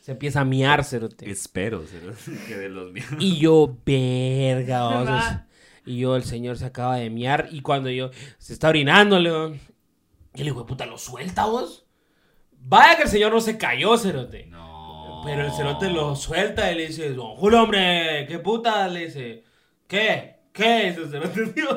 [0.00, 1.30] Se empieza a miar, cerote.
[1.30, 2.18] Espero ¿verdad?
[2.48, 3.06] que de los míos.
[3.18, 5.24] Y yo, verga, babos.
[5.84, 7.48] Y yo, el señor se acaba de miar.
[7.50, 9.48] Y cuando yo, se está orinando, le digo,
[10.34, 11.86] yo le digo, puta, ¿lo suelta vos?
[12.52, 14.46] Vaya que el señor no se cayó, cerote.
[14.46, 15.22] No.
[15.24, 19.44] Pero el cerote lo suelta y le dice, don Julio, hombre, qué puta, le dice,
[19.86, 20.40] ¿qué?
[20.52, 20.90] ¿Qué?
[20.90, 21.68] Dice el cerote, tío.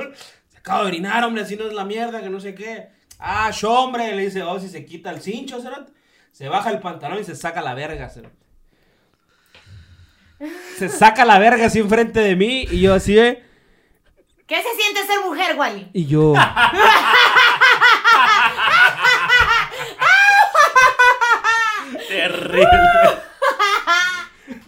[0.50, 2.90] Se acaba de orinar, hombre, así no es la mierda, que no sé qué.
[3.20, 5.92] Ah, yo, hombre, le dice, oh, si se quita el cincho, cerote.
[6.34, 8.44] Se baja el pantalón y se saca la verga, cerote.
[10.78, 13.46] Se saca la verga así enfrente de mí y yo así, ¿eh?
[14.48, 15.92] ¿Qué se siente ser mujer, Wally?
[15.94, 16.34] Y yo...
[22.08, 22.68] Terrible.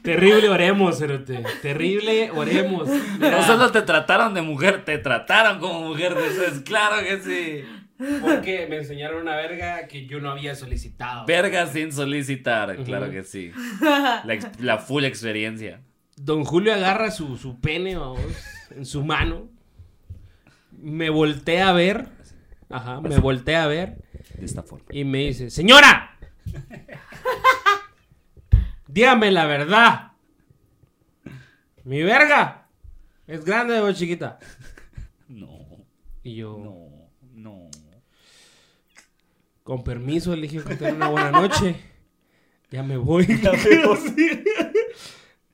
[0.03, 1.43] Terrible oremos, cerote.
[1.63, 2.87] Terrible oremos.
[2.87, 3.31] Mira.
[3.31, 6.15] No solo te trataron de mujer, te trataron como mujer.
[6.17, 7.65] Eso es claro que sí.
[7.97, 11.25] Porque me enseñaron una verga que yo no había solicitado.
[11.25, 13.51] Verga sin solicitar, claro que sí.
[14.59, 15.81] La, full experiencia.
[16.17, 18.21] Don Julio agarra su, su pene, vamos,
[18.71, 19.49] en su mano.
[20.71, 22.07] Me voltea a ver.
[22.69, 23.97] Ajá, me voltea a ver.
[24.37, 24.85] De esta forma.
[24.91, 26.17] Y me dice, señora.
[28.87, 30.11] Dígame la verdad.
[31.83, 32.67] Mi verga.
[33.27, 34.39] ¿Es grande o chiquita?
[35.27, 35.85] No,
[36.23, 36.84] Y yo, no.
[39.65, 41.75] Con permiso, le dije que tenga una buena noche.
[42.71, 43.25] Ya me voy.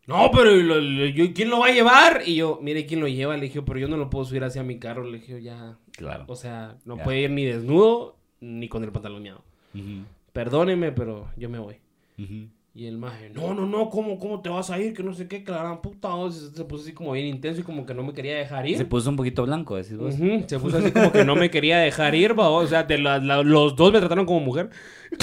[0.08, 2.24] No, pero ¿y lo- lo- yo- ¿quién lo va a llevar?
[2.26, 3.38] Y yo, mire quién lo lleva.
[3.38, 5.04] Le dije, pero yo no lo puedo subir hacia mi carro.
[5.06, 5.78] Le dije, ya.
[5.94, 6.26] Claro.
[6.28, 7.04] O sea, no Ya.
[7.04, 9.44] puede ir ni desnudo ni con el pantaloneado.
[9.74, 11.78] Ujú, Perdóneme, pero yo me voy.
[12.74, 14.94] Y el maje, no, no, no, ¿cómo, cómo te vas a ir?
[14.94, 16.08] Que no sé qué, que la gran puta.
[16.16, 18.66] o sea, se puso así como bien intenso y como que no me quería dejar
[18.66, 18.78] ir.
[18.78, 20.16] Se puso un poquito blanco, decís vos.
[20.48, 23.20] Se puso así como que no me quería dejar ir, va, o sea, de la-
[23.20, 24.70] la- los dos me trataron como mujer.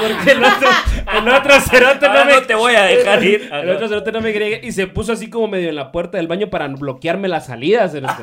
[0.00, 0.68] Porque el otro,
[1.18, 2.32] el otro cerote no me...
[2.34, 3.48] no te voy a dejar ir.
[3.52, 5.90] El otro cerote no me quería ir y se puso así como medio en la
[5.92, 8.22] puerta del baño para bloquearme la salida, cerote.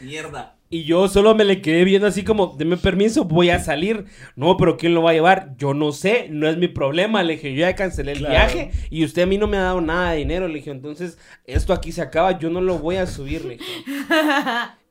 [0.00, 0.54] Mierda.
[0.70, 4.06] Y yo solo me le quedé viendo así como, deme permiso, voy a salir.
[4.34, 5.54] No, pero ¿quién lo va a llevar?
[5.56, 7.22] Yo no sé, no es mi problema.
[7.22, 8.32] Le dije, yo ya cancelé el Claro.
[8.34, 10.48] viaje y usted a mí no me ha dado nada de dinero.
[10.48, 13.44] Le dije, entonces, esto aquí se acaba, yo no lo voy a subir.
[13.44, 13.64] Le dije.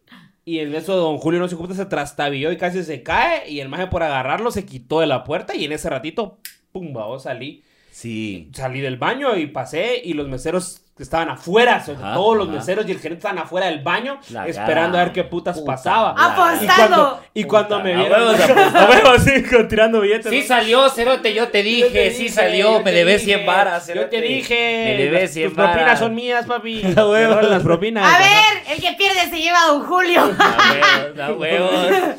[0.45, 3.49] Y en eso don Julio no se ocupa, se trastabilló y casi se cae.
[3.49, 6.38] Y el maje por agarrarlo se quitó de la puerta y en ese ratito,
[6.73, 7.63] pum, va, salí.
[7.91, 8.49] Sí.
[8.53, 12.58] Salí del baño y pasé y los meseros estaban afuera, Ajá, todos los ajá.
[12.58, 15.71] meseros y el gerente estaban afuera del baño La esperando a ver qué putas puta
[15.73, 16.13] pasaba.
[16.13, 16.34] madre.
[16.62, 16.75] Y Apostando.
[16.75, 18.36] cuando, y cuando Puta, me a vieron,
[18.75, 20.29] a huevos, sí, con- tirando billetes.
[20.32, 20.45] Sí ¿no?
[20.47, 23.88] salió, Cerote, yo te Yo te dije, sí salió, yo me debes dije, 100 varas.
[23.88, 24.21] Yo te cerote.
[24.21, 24.84] dije.
[24.97, 25.99] Me debes las- 100 Tus propinas varas.
[25.99, 26.82] son mías, papi.
[26.95, 27.36] A huevos.
[27.41, 28.13] Me las propinas.
[28.13, 30.21] A ver, el que pierde se lleva a don Julio.
[30.21, 32.15] A huevos, a huevos.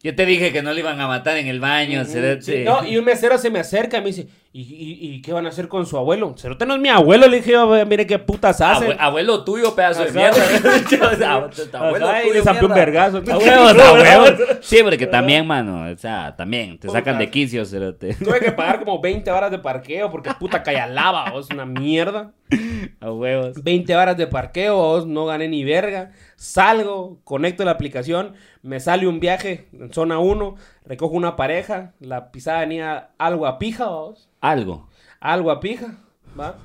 [0.00, 2.42] Yo te dije que no le iban a matar en el baño, Cerote.
[2.42, 5.32] Sí, no, y un mesero se me acerca y me dice, ¿y, y, y qué
[5.32, 6.34] van a hacer con su abuelo?
[6.36, 7.54] Cerote no es mi abuelo, le dije,
[7.86, 8.60] mire qué putas.
[8.60, 10.42] Abue- abuelo tuyo, pedazo de mierda.
[11.74, 13.18] abuelo Ajá, y tuyo, le un vergazo.
[13.18, 14.32] A huevos, a huevos.
[14.60, 18.14] Sí, porque también, mano, o sea, también te sacan de quicio, cerote.
[18.14, 22.32] Tuve que pagar como 20 horas de parqueo porque puta callalaba, es una mierda.
[23.00, 23.62] A huevos.
[23.62, 26.12] 20 horas de parqueo, vos, no gané ni verga.
[26.36, 30.54] Salgo, conecto la aplicación, me sale un viaje en zona 1,
[30.88, 34.88] recojo una pareja, la pisada venía algo a pija, vos, Algo.
[35.20, 35.98] algo a pija,
[36.38, 36.56] ¿va?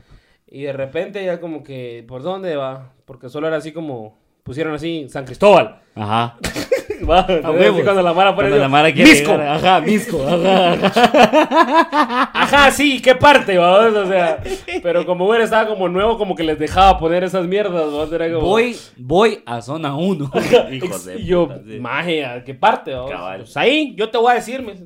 [0.47, 2.93] Y de repente ya como que, ¿por dónde va?
[3.05, 6.37] Porque solo era así como, pusieron así, San Cristóbal, Ajá.
[7.09, 7.19] ¿va?
[7.21, 7.81] A huevos.
[7.83, 9.31] cuando la mara pone, Cuando la Mara quiere Misco.
[9.31, 10.23] llegar, Ajá, Misco.
[10.27, 12.31] Ajá, ajá.
[12.33, 13.93] Ajá, sí, ¿qué parte, vamos?
[13.95, 14.41] O sea,
[14.81, 18.31] pero como bueno estaba como nuevo, como que les dejaba poner esas mierdas, vamos, era
[18.31, 18.47] como...
[18.47, 20.31] Voy, voy a zona 1.
[20.71, 21.79] Hijos de y yo, puta, sí.
[21.79, 22.93] maje, ¿a qué parte?
[22.93, 23.11] vamos?
[23.11, 23.39] Cabal.
[23.39, 24.85] Pues ahí, yo te voy a decir, me dice.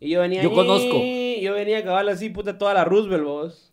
[0.00, 0.96] Y yo venía Yo ahí, conozco.
[1.40, 3.72] Yo venía a cabal así, puta, toda la Roosevelt, vos.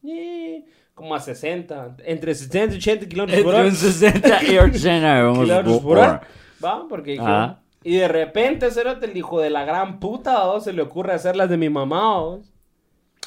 [0.93, 3.69] Como a 60, entre 60 y 80 kilómetros por Entre hora.
[3.69, 6.22] un 60 y 80 vamos Kilómetros por por hora.
[6.64, 7.59] Va, porque Ajá.
[7.84, 11.36] Y de repente, cerote, el hijo de la gran puta, vos, se le ocurre hacer
[11.36, 12.51] las de mi mamá, vos.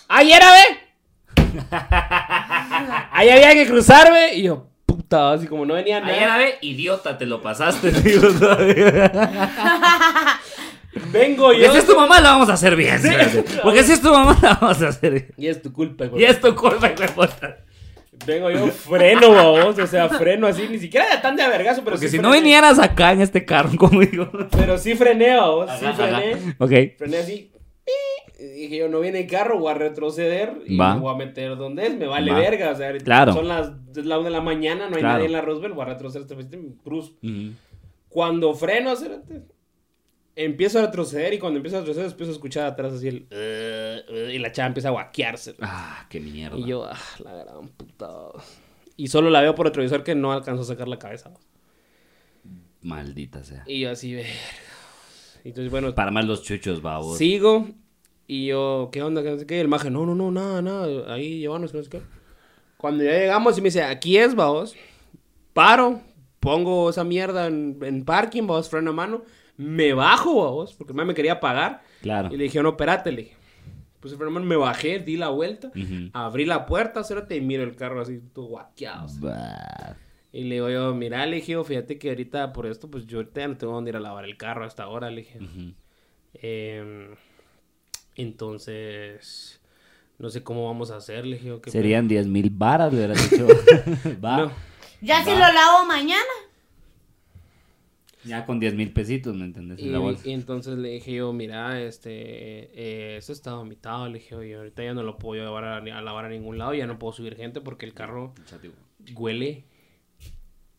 [0.08, 1.42] ¡Ay, era, ve!
[3.12, 4.34] Ahí había que cruzarme.
[4.34, 6.34] Y yo, puta, así como no venía Ayer, nada.
[6.34, 7.90] a ver, idiota, te lo pasaste,
[8.38, 9.12] todavía.
[11.10, 11.72] Vengo Porque yo.
[11.72, 13.00] si es tu mamá, la vamos a hacer bien.
[13.62, 15.34] Porque si es tu mamá, la vamos a hacer bien.
[15.36, 16.22] Y es tu culpa, güey.
[16.22, 17.56] Y es tu culpa, puta.
[18.26, 19.78] Vengo yo, freno, babos.
[19.78, 22.30] O sea, freno así, ni siquiera de tan de vergazo, pero Porque sí si no
[22.32, 24.30] vinieras acá en este carro conmigo.
[24.50, 25.70] Pero sí frené, babos.
[25.78, 25.94] Sí ajá.
[25.94, 26.54] frené.
[26.58, 26.96] Ok.
[26.98, 27.50] Frené así.
[28.38, 30.94] Y dije yo, no viene el carro, voy a retroceder y Va.
[30.94, 32.38] me voy a meter donde es, me vale Va.
[32.38, 32.70] verga.
[32.72, 33.32] O sea, Claro.
[33.32, 35.14] son las es la una de la mañana, no hay Claro.
[35.14, 37.14] nadie en la Roosevelt, voy a retroceder este vestido, cruz.
[37.22, 37.52] Ujú.
[38.08, 39.42] Cuando freno, cérate,
[40.36, 43.26] empiezo a retroceder y cuando empiezo a retroceder empiezo a escuchar atrás así el...
[43.30, 45.54] "Uh, uh", y la chava empieza a guaquearse.
[45.60, 46.56] Ah, qué mierda.
[46.58, 48.08] Y yo, ah, la gran puta.
[48.96, 51.32] Y solo la veo por retrovisor que no alcanzó a sacar la cabeza.
[52.82, 53.64] Maldita sea.
[53.66, 54.28] Y yo así, verga.
[55.44, 57.18] Entonces, bueno, Para más los chuchos, babos.
[57.18, 57.68] sigo.
[58.26, 59.22] Y yo, ¿qué onda?
[59.22, 59.56] ¿Qué no sé qué?
[59.56, 61.12] Y el maje, no, no, no, nada, nada.
[61.12, 62.00] Ahí llevamos, no sé qué.
[62.78, 64.74] Cuando ya llegamos y me dice, aquí es, vamos.
[65.52, 66.00] Paro,
[66.40, 69.22] pongo esa mierda en, en parking, vamos, freno a mano.
[69.56, 71.82] Me bajo, vamos, porque más me quería pagar.
[72.02, 72.28] Claro.
[72.32, 73.36] Y le dije, no, espérate, le dije.
[74.00, 75.70] Pues el freno a mano, me bajé, di la vuelta.
[76.12, 79.06] Abrí la puerta, cérate, y miro el carro así, todo guaqueado.
[79.20, 79.96] Bah.
[80.30, 83.18] Y le digo yo, mira, le dije, yo, fíjate que ahorita por esto, pues yo
[83.18, 85.38] ahorita ya no tengo dónde ir a lavar el carro hasta ahora, le dije.
[86.34, 87.14] Em,
[88.16, 89.60] entonces,
[90.18, 91.62] no sé cómo vamos a hacer, le dije yo.
[91.62, 93.46] ¿qué Serían 10 mil varas, le hubieras dicho.
[94.24, 94.36] Va.
[94.36, 94.52] No.
[95.00, 95.48] Ya si Va.
[95.48, 96.20] lo lavo mañana.
[98.24, 99.78] Ya con 10 mil pesitos, ¿me entendés?
[99.80, 100.26] Y, En la bolsa.
[100.28, 104.82] y entonces le dije yo, mira, este, eh, eso está vomitado, le dije, oye, ahorita
[104.82, 107.36] ya no lo puedo llevar a, a lavar a ningún lado, ya no puedo subir
[107.36, 108.34] gente porque el carro
[109.14, 109.64] huele.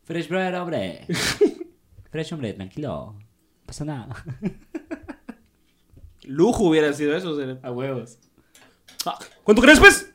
[0.03, 1.05] Fresh bread, hombre.
[2.11, 3.15] Fresh, hombre, tranquilo.
[3.17, 4.23] No pasa nada.
[6.23, 7.37] Lujo hubiera sido eso.
[7.61, 8.17] A huevos.
[9.05, 10.14] Ah, ¿Cuánto crees, pues?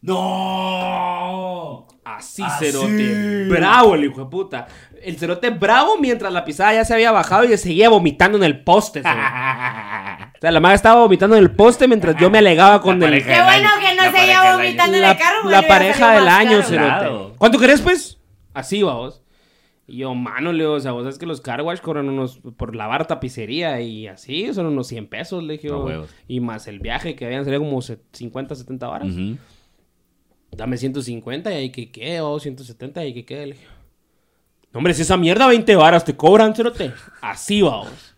[0.00, 1.86] ¡No!
[2.04, 2.66] Así, Así.
[2.66, 3.48] cerote.
[3.48, 4.66] Bravo el hijo de puta.
[5.02, 8.62] El cerote bravo mientras la pisada ya se había bajado y seguía vomitando en el
[8.64, 9.02] poste.
[10.38, 13.06] O sea, la maga estaba vomitando en el poste mientras yo me alegaba con La
[13.06, 13.10] el...
[13.24, 14.56] pareja Qué bueno que no se año.
[14.56, 15.50] vomitando en el carro.
[15.50, 16.62] la iba pareja del año, caro.
[16.62, 16.88] cerote.
[16.90, 17.32] Claro.
[17.38, 18.20] ¿Cuánto querés, pues?
[18.54, 19.20] Así, vamos.
[19.88, 22.38] Y yo, mano, le digo, o sea, vos sabes que los car wash cobran unos,
[22.56, 25.70] por lavar tapicería y así, son unos 100 pesos, le dije.
[26.28, 29.08] Y más el viaje que habían salido como se- 50, 70 varas.
[29.08, 29.38] Ujú.
[30.50, 33.46] Dame 150 y ahí que quede, o 170 y ahí que quede.
[33.46, 33.66] Le dije,
[34.72, 36.92] no, hombre, si esa mierda 20 varas te cobran, cerote.
[37.20, 38.14] Así, vamos.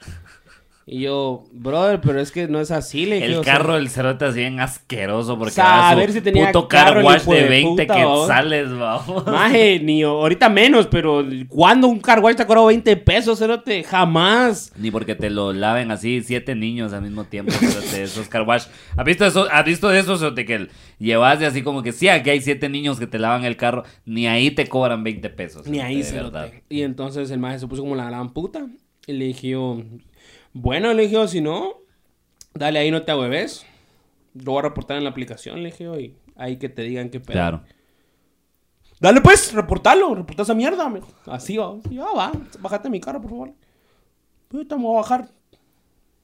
[0.87, 3.25] Y yo, brother, pero es que no es así, le.
[3.25, 7.25] El carro del cerote así bien asqueroso porque era su si tenía puto carro wash
[7.27, 8.27] de de 20 puta, ¿vos?
[8.27, 9.27] quetzales, vamos.
[9.27, 13.85] Maje, ni ahorita menos, pero ¿cuándo un car wash te ha cobrado 20 pesos, cerote?
[13.85, 14.73] Jamás.
[14.77, 18.65] Ni porque te lo laven así siete niños al mismo tiempo, cerote, esos car wash.
[18.97, 19.47] ¿Has visto eso?
[19.51, 20.69] ¿Has visto eso, cerote, que
[20.99, 23.85] llevas de así como que sí, aquí hay siete niños que te lavan el carro,
[24.07, 25.67] ni ahí te cobran 20 pesos.
[25.67, 26.65] Ni ahí, cerote.
[26.69, 28.67] Y entonces el maje se puso como la gran puta.
[29.07, 29.57] Y le dije
[30.53, 31.75] bueno, le dije si no,
[32.55, 33.65] dale ahí, no te ahueves.
[34.35, 37.21] Lo voy a reportar en la aplicación, le dije y ahí que te digan qué
[37.21, 37.33] pedo.
[37.33, 37.63] Claro.
[39.01, 40.89] Dale pues, reportalo, reporta esa mierda.
[40.89, 41.77] me- Así va.
[41.91, 43.53] Y yo, "Ah, va, bájate mi carro, por favor.
[44.53, 45.29] Ahorita me voy a bajar.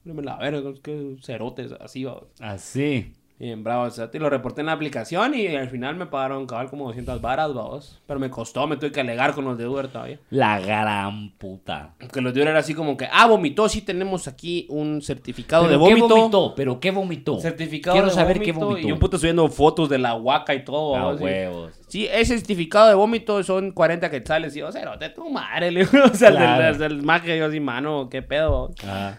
[0.05, 2.23] Dame la verga, que cerotes, así va.
[2.39, 3.13] Así.
[3.39, 6.47] Bien, bravo, o sea, te lo reporté en la aplicación y al final me pagaron
[6.47, 8.01] cabal como 200 varas, vamos.
[8.07, 10.19] Pero me costó, me tuve que alegar con los de Uber todavía.
[10.31, 11.95] La gran puta.
[12.13, 15.65] Que los de Uber era así como que, ah, vomitó, sí tenemos aquí un certificado
[15.65, 16.17] de ¿Pero qué vómito.
[16.17, 16.55] vomitó?
[16.57, 17.39] ¿Pero qué vomitó?
[17.39, 18.89] Certificado Quiero de saber qué vómito, vomitó.
[18.89, 20.97] Y un puto subiendo fotos de la huaca y todo.
[20.97, 21.73] A vamos, y- huevos.
[21.89, 24.57] Sí, ese certificado de vómito son 40 quetzales.
[24.57, 25.71] Y yo, cerote, tu madre.
[25.73, 26.65] le digo, o sea, Claro.
[26.69, 28.71] el, del- del maje, yo así, mano, qué pedo.
[28.87, 29.19] Ah.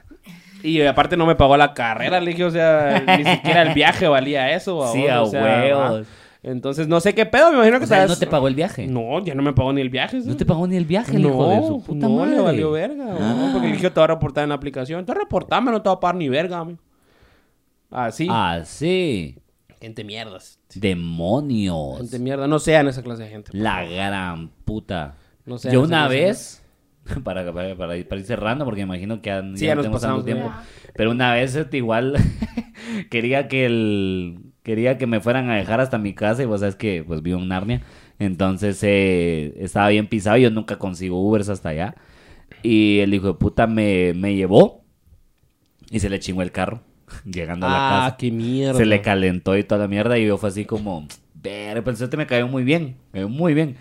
[0.63, 4.07] Y aparte no me pagó la carrera, le dije, o sea, ni siquiera el viaje
[4.07, 4.91] valía eso.
[4.91, 6.07] Sí, a o sea, huevos.
[6.43, 8.87] Entonces, no sé qué pedo, me imagino que O sea, ¿no te pagó el viaje?
[8.87, 10.21] No, ya no me pagó ni el viaje.
[10.21, 10.27] ¿sí?
[10.27, 12.37] No te pagó ni el viaje, el no, hijo de su puta no, madre.
[12.37, 13.05] le valió verga.
[13.19, 13.49] Ah.
[13.51, 14.99] Porque le dije, te voy a reportar en la aplicación.
[14.99, 16.79] Entonces, reportame, no te voy a pagar ni verga, amigo.
[17.89, 18.27] Así.
[18.29, 19.37] Ah, sí.
[19.81, 20.59] Gente mierdas.
[20.73, 21.97] Demonios.
[21.97, 22.47] Gente mierda.
[22.47, 23.51] No sean esa clase de gente.
[23.53, 25.15] La gran puta.
[25.45, 26.63] No sean Yo esa una clase de vez,
[27.23, 29.81] para, para, para ir, para ir cerrando, porque imagino que ya, Sí, ya ya no
[29.81, 30.55] tenemos tanto tiempo.
[30.55, 30.63] ya.
[30.95, 32.15] Pero una vez este, igual
[33.09, 36.75] quería que el quería que me fueran a dejar hasta mi casa y vos sabes
[36.75, 37.81] que pues vivo en Narnia.
[38.19, 41.95] Entonces eh, estaba bien pisado, yo nunca consigo Ubers hasta allá.
[42.63, 44.83] Y el hijo de puta me, me llevó
[45.89, 46.81] y se le chingó el carro
[47.25, 48.17] llegando a la Ah, casa.
[48.17, 48.77] qué mierda.
[48.77, 52.17] Se le calentó y toda la mierda y yo fue así como, ver, pero este
[52.17, 53.77] me cayó muy bien, me cayó muy bien.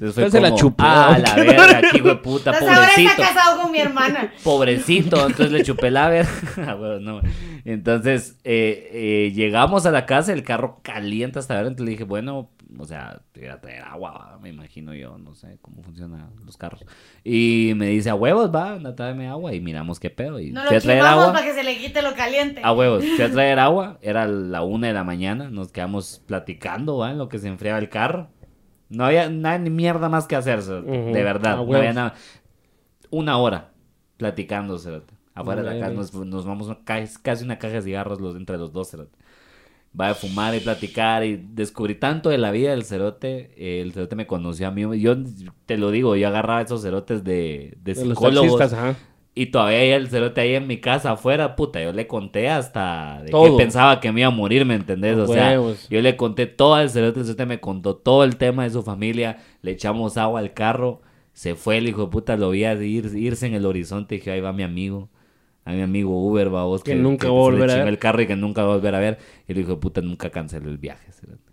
[0.00, 0.84] Entonces se la como, chupó.
[0.86, 3.22] ah, la verga, qué hijo de puta, Entonces ahora está pobrecito.
[3.22, 4.32] casado con mi hermana.
[4.44, 6.30] Pobrecito, entonces le chupé la verga.
[6.66, 7.20] Ah, bueno, no.
[7.64, 12.04] Entonces eh, eh, llegamos a la casa, el carro caliente hasta ver, entonces le dije,
[12.04, 16.30] bueno, o sea, te voy a traer agua, me imagino yo, no sé cómo funcionan
[16.44, 16.84] los carros.
[17.24, 20.38] Y me dice, a huevos, va, anda, tráeme agua y miramos qué pedo.
[20.38, 21.32] Y No lo a traer agua.
[21.32, 22.60] para que se le quite lo caliente.
[22.62, 26.98] A huevos, fui a traer agua, era la una de la mañana, nos quedamos platicando,
[26.98, 27.10] ¿va?
[27.10, 28.28] En lo que se enfriaba el carro.
[28.88, 30.90] No había nada ni mierda más que hacer, cerote.
[30.90, 31.12] Ujú.
[31.12, 32.14] De verdad, no había nada.
[33.10, 33.70] Una hora
[34.16, 35.14] platicando, cerote.
[35.34, 38.34] Afuera de la casa nos, nos vamos a ca- casi una caja de cigarros los,
[38.36, 39.16] entre los dos, cerote.
[39.98, 43.52] Va a fumar y platicar y descubrí tanto de la vida del cerote.
[43.56, 44.82] eh, El cerote me conoció a mí.
[45.00, 45.16] Yo
[45.66, 48.58] te lo digo, yo agarraba esos cerotes de, de De los psicólogos.
[48.58, 48.96] taxistas.
[49.40, 53.22] Y todavía hay el cerote ahí en mi casa afuera, puta, yo le conté hasta
[53.22, 53.56] de Todo.
[53.56, 55.16] que pensaba que me iba a morir, ¿me entendés?
[55.16, 55.52] O sea,
[55.90, 58.82] yo le conté todo al cerote, el cerote me contó todo el tema de su
[58.82, 61.00] familia, le echamos agua al carro,
[61.32, 64.18] se fue el hijo de puta, lo vi a ir- irse en el horizonte y
[64.18, 65.08] dije, ahí va mi amigo,
[65.64, 67.92] a mi amigo Uber, va vos, Que nunca va a volver a chingó ver.
[67.94, 69.18] el carro y que nunca va a volver a ver.
[69.46, 71.47] Y el hijo de puta nunca canceló el viaje, cerote.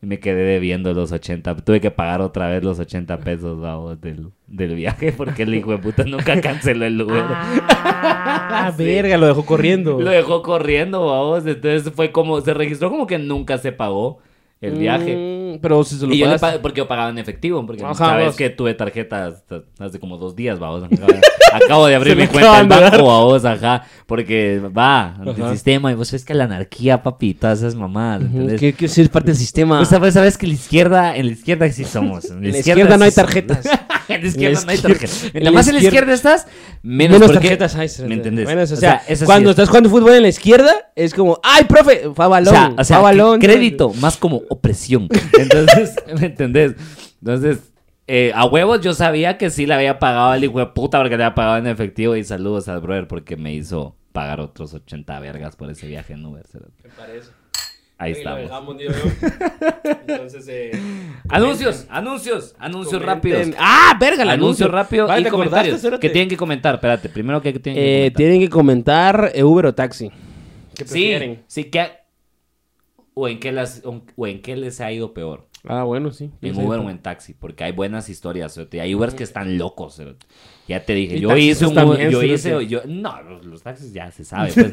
[0.00, 1.56] Y me quedé debiendo los 80.
[1.56, 5.72] Tuve que pagar otra vez los 80 pesos vamos, del, del viaje porque el hijo
[5.72, 7.24] de puta nunca canceló el Uber.
[7.28, 10.00] Ah, verga, lo dejó corriendo.
[10.00, 11.46] Lo dejó corriendo, vamos.
[11.46, 14.20] Entonces fue como, se registró como que nunca se pagó
[14.60, 15.54] el viaje.
[15.56, 17.94] Mm, pero si se lo Y yo le porque yo pagaba en efectivo, porque Ajá,
[17.94, 18.36] sabes vos.
[18.36, 20.82] que tuve tarjeta hasta hace como dos días, vamos.
[21.52, 22.92] Acabo, de abrir mi cuenta dar.
[22.92, 23.84] banco, vamos, ajá.
[24.06, 25.22] Porque va, Ajá.
[25.30, 28.60] antisistema, y vos sabes que la anarquía, papi, todas esas mamadas, ¿entendés?
[28.60, 29.78] Que que ser parte del sistema.
[29.78, 32.26] Pues sabes que la izquierda, en la izquierda sí somos.
[32.26, 33.64] En En la izquierda no hay tarjetas.
[34.08, 35.24] en la izquierda no hay tarjetas.
[35.24, 36.46] en Mientras la más en la izquierda- estás,
[36.82, 37.88] menos, Menos porque- tarjetas hay.
[38.08, 38.44] ¿Me entendés?
[38.44, 42.10] Bueno, o sea, cuando es- estás jugando fútbol en la izquierda, es como, ¡ay, profe!
[42.14, 42.52] Fue O balón.
[42.54, 43.40] sea, o sea, balón.
[43.40, 45.08] crédito, más como opresión.
[45.38, 46.74] Entonces, ¿me entendés?
[47.20, 47.72] Entonces,
[48.06, 51.16] eh, a huevos yo sabía que sí le había pagado al hijo de puta porque
[51.16, 52.16] le había pagado en efectivo.
[52.16, 56.24] Y saludos al brother porque me hizo pagar otros 80 vergas por ese viaje en
[56.24, 56.44] Uber.
[56.82, 57.30] Me parece.
[58.00, 58.40] Ahí lo estamos.
[58.42, 59.90] dejamos, digo yo.
[60.06, 60.70] Entonces, eh,
[61.28, 63.32] Anuncios, anuncios, anuncios comenten.
[63.42, 63.56] rápidos.
[63.58, 64.22] ¡Ah, verga!
[64.22, 64.68] el Anuncios anuncio.
[64.68, 66.00] rápidos Vale, y ¿te acordaste, comentarios.
[66.00, 66.76] ¿Qué tienen que comentar?
[66.76, 68.16] Espérate, primero que tienen que Eh, comentar.
[68.16, 70.10] tienen que comentar Uber o taxi.
[70.74, 71.42] ¿Qué Sí, prefieren?
[71.48, 71.90] sí que...
[73.20, 75.48] O en, qué las, o en qué les ha ido peor.
[75.64, 76.30] Ah, bueno, sí.
[76.40, 76.86] En Sí, Uber sí.
[76.86, 78.80] o en taxi, porque hay buenas historias, cerote.
[78.80, 80.00] Hay Ubers que están locos.
[80.68, 84.12] Ya te dije, yo hice un también, yo hice, yo, no, los, los taxis ya
[84.12, 84.70] se sabe, pues,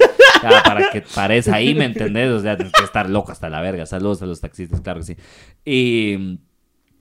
[0.64, 2.30] para que pares ahí, ¿me entendés?
[2.30, 3.88] O sea, tienes que estar loco hasta la verga.
[3.88, 5.16] Saludos a los taxistas, claro que sí.
[5.66, 6.40] Y,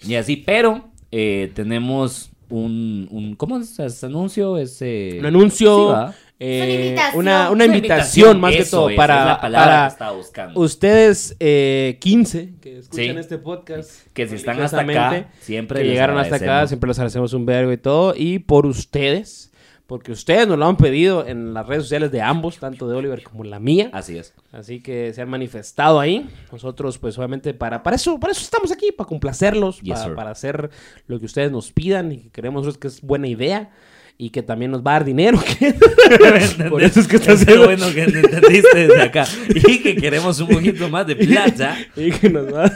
[0.09, 4.57] y así, pero eh, tenemos un, un, ¿cómo es ese anuncio?
[4.57, 5.17] Ese...
[5.21, 6.11] Un anuncio.
[6.41, 7.53] Eh, una invitación.
[7.53, 10.61] una, invitación, más que eso todo es, para, es la palabra para que estaba buscando.
[10.61, 13.21] ustedes eh, 15 que escuchan Sí.
[13.21, 14.07] este podcast.
[14.13, 17.71] Que si están hasta acá, siempre que llegaron hasta acá, siempre les agradecemos un vergo
[17.73, 18.15] y todo.
[18.17, 19.53] Y por ustedes,
[19.87, 23.23] porque ustedes nos lo han pedido en las redes sociales de ambos, tanto de Oliver
[23.23, 23.91] como la mía.
[23.93, 24.35] Así es.
[24.51, 26.29] Así que se han manifestado ahí.
[26.51, 30.31] Nosotros, pues, obviamente, para, para eso, para eso estamos aquí, para complacerlos, Yes, para, para
[30.33, 30.71] hacer
[31.07, 33.71] lo que ustedes nos pidan y que creemos que es buena idea
[34.17, 35.39] y que también nos va a dar dinero.
[36.71, 39.27] Por eso es que está haciendo- bueno que entendiste desde acá.
[39.55, 41.77] Y que queremos un poquito más de plata.
[41.97, 42.71] y que nos va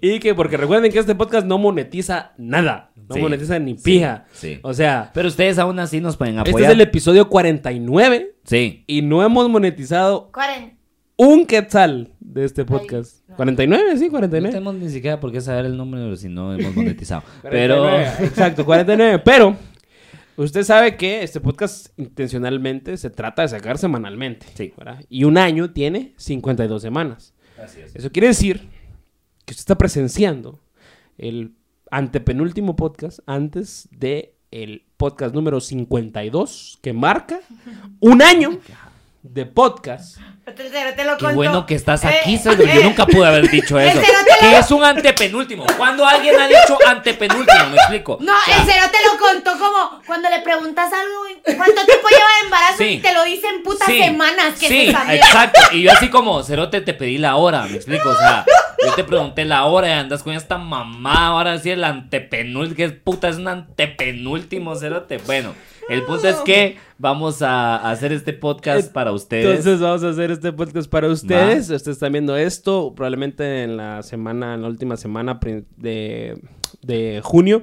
[0.00, 4.24] y que porque recuerden que este podcast no monetiza nada no Sí, monetiza ni pija
[4.32, 4.58] sí.
[4.62, 6.70] o sea Pero ustedes aún así nos pueden este apoyar.
[6.70, 8.84] es el episodio 49 Sí.
[8.86, 10.75] y no hemos monetizado Cuaren.
[11.16, 15.66] Un quetzal de este podcast 49 sí No 49 tenemos ni siquiera por qué saber
[15.66, 17.22] el número si no hemos monetizado.
[17.42, 19.56] Pero 49, exacto 49 pero
[20.36, 24.72] usted sabe que este podcast intencionalmente se trata de sacar semanalmente Sí.
[24.76, 25.02] ¿verdad?
[25.08, 27.96] y un año tiene 52 semanas Así es.
[27.96, 28.68] Eso quiere decir
[29.46, 30.60] que usted está presenciando
[31.16, 31.54] el
[31.90, 37.40] antepenúltimo podcast antes de el podcast número 52 que marca
[38.00, 38.58] un año
[39.32, 40.18] de podcast.
[40.44, 42.64] Te, te- te lo Qué bueno que estás Eh, aquí, Cedro.
[42.64, 43.98] Yo eh, nunca pude haber dicho eso.
[44.00, 45.66] lo- Que es un antepenúltimo.
[45.76, 48.18] Cuando alguien ha dicho antepenúltimo, me explico.
[48.20, 52.44] No, el cero te lo contó como cuando le preguntas algo, ¿cuánto tiempo lleva de
[52.44, 52.78] embarazo?
[52.78, 52.84] Sí.
[52.84, 55.60] Y te lo dicen putas Sí, semanas que sí, se exacto.
[55.72, 58.08] Y yo así como, Cerote, te pedí la hora, me explico.
[58.10, 58.44] O sea,
[58.84, 61.26] yo te pregunté la hora y andas con esta mamá.
[61.28, 62.76] Ahora sí, el antepenúltimo.
[62.76, 65.18] ¿Qué puta es un antepenúltimo, Cerote?
[65.18, 65.54] Bueno,
[65.88, 69.46] el punto es que vamos a hacer este podcast para ustedes.
[69.46, 71.70] Entonces vamos a hacer este podcast para ustedes.
[71.70, 75.38] Ustedes están viendo esto probablemente en la semana, en la última semana
[75.76, 76.38] de,
[76.82, 77.62] de junio.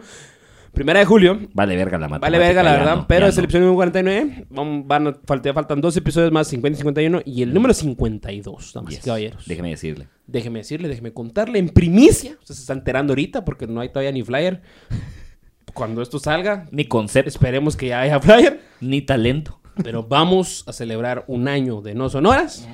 [0.74, 1.40] Primera de julio.
[1.54, 2.48] Vale, verga la Vale matemática.
[2.48, 2.96] verga, la verdad.
[2.96, 3.46] no, pero es el no.
[3.46, 4.48] episodio número 49.
[4.50, 7.22] Van, van a- falta- faltan dos episodios más, 50 y 51.
[7.26, 9.06] Y el número 52, damas y Yes.
[9.06, 9.46] caballeros.
[9.46, 10.08] Déjeme decirle.
[10.26, 12.38] Déjeme decirle, déjeme contarle en primicia.
[12.40, 14.64] Usted se está enterando ahorita porque no hay todavía ni flyer.
[15.74, 18.62] Cuando esto salga, Ni concepto, esperemos que ya haya flyer.
[18.82, 19.60] ni talento.
[19.84, 22.68] Pero vamos a celebrar un año de No Sonoras.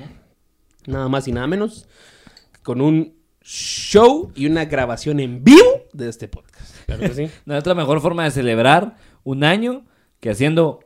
[0.86, 1.88] Nada más y nada menos.
[2.62, 6.74] Con un show y una grabación en vivo de este podcast.
[6.84, 7.30] Claro que sí.
[7.46, 9.86] No hay otra mejor forma de celebrar un año
[10.20, 10.80] que haciendo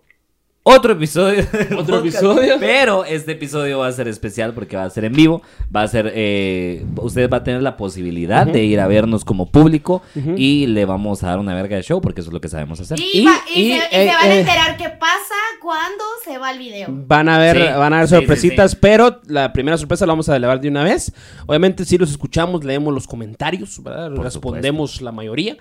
[0.66, 1.44] otro episodio.
[1.78, 2.54] Otro podcast, episodio.
[2.58, 5.42] Pero este episodio va a ser especial porque va a ser en vivo.
[5.74, 6.10] Va a ser.
[6.14, 10.02] Eh, usted va a tener la posibilidad de ir a vernos como público
[10.36, 12.80] y le vamos a dar una verga de show porque eso es lo que sabemos
[12.80, 12.98] hacer.
[12.98, 14.40] Y, Y- va- y y, se, y eh, se van a eh.
[14.40, 16.88] enterar qué pasa cuando se va el video.
[16.90, 18.78] Van a ver, Sí, van a ver sí, sorpresitas, sí.
[18.80, 21.12] pero la primera sorpresa la vamos a elevar de una vez.
[21.46, 24.14] Obviamente, si los escuchamos, leemos los comentarios, ¿verdad?
[24.14, 25.56] Por respondemos la mayoría.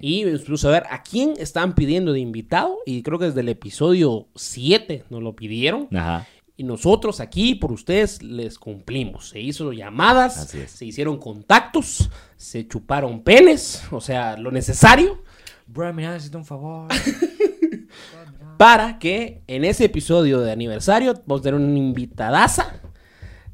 [0.00, 0.06] Sí.
[0.06, 2.78] Y vamos a ver a quién están pidiendo de invitado.
[2.86, 5.88] Y creo que desde el episodio 7 nos lo pidieron.
[5.94, 6.26] Ajá.
[6.56, 9.30] Y nosotros aquí, por ustedes, les cumplimos.
[9.30, 15.24] Se hizo llamadas, se hicieron contactos, se chuparon penes, o sea, lo necesario
[15.66, 16.88] Bro, mira, necesito un favor.
[18.58, 22.80] para que en ese episodio de aniversario vamos a tener una invitadaza.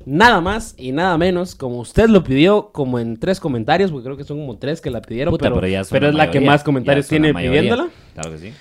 [0.06, 4.16] Nada más y nada menos, como usted lo pidió, como en tres comentarios, porque creo
[4.16, 6.64] que son como tres que la pidieron, Puta, pero, pero ya es la que más
[6.64, 7.88] comentarios tiene pidiéndola.
[8.14, 8.52] Claro que sí.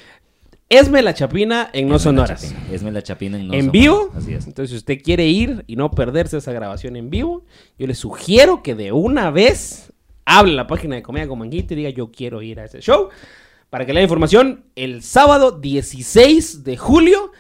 [0.68, 2.42] Esme la Chapina en No Esme la Sonoras.
[2.42, 2.68] Chapina.
[2.72, 3.72] Esme la Chapina en No en Sonoras.
[3.72, 4.12] vivo.
[4.16, 4.46] Así es.
[4.46, 7.44] Entonces, si usted quiere ir y no perderse esa grabación en vivo,
[7.80, 9.92] yo le sugiero que de una vez
[10.26, 12.82] hable a la página de Comedia con Manguito y diga yo quiero ir a ese
[12.82, 13.10] show.
[13.72, 17.32] Para que le dé información, el sábado 16 de julio,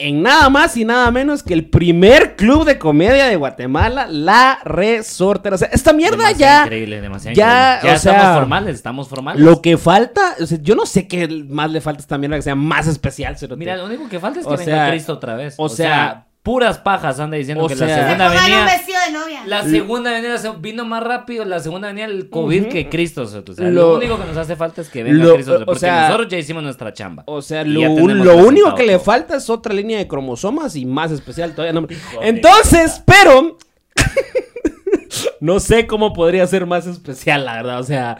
[0.00, 4.58] en nada más y nada menos que el primer club de comedia de Guatemala, La
[4.64, 5.54] Resortera.
[5.54, 6.62] O sea, esta mierda Demasiado ya...
[6.64, 7.88] Increíble, demasiado ya, increíble.
[7.90, 9.42] Ya o sea, formales, estamos formales.
[9.42, 12.36] Lo que falta, o sea, yo no sé qué más le falta a esta mierda
[12.36, 13.36] que sea más especial.
[13.36, 13.58] cerote.
[13.58, 15.54] Mira, lo único que falta es que O venga sea, Cristo otra vez.
[15.58, 18.89] o O, sea, sea, puras pajas anda diciendo o que sea, la Se segunda vestido
[19.12, 19.42] de novia.
[19.46, 23.22] La segunda venida vino más rápido, la segunda venida el COVID que Cristo.
[23.22, 25.56] O sea, Lo- lo, único que nos hace falta es que venga Lo- Cristo.
[25.56, 27.24] o Porque sea, nosotros ya hicimos nuestra chamba.
[27.26, 31.54] O sea, lo, único que le falta es otra línea de cromosomas y más especial
[31.54, 31.80] todavía.
[31.80, 31.86] No...
[32.22, 33.58] Entonces, pero...
[35.40, 37.80] no sé cómo podría ser más especial, la verdad.
[37.80, 38.18] O sea,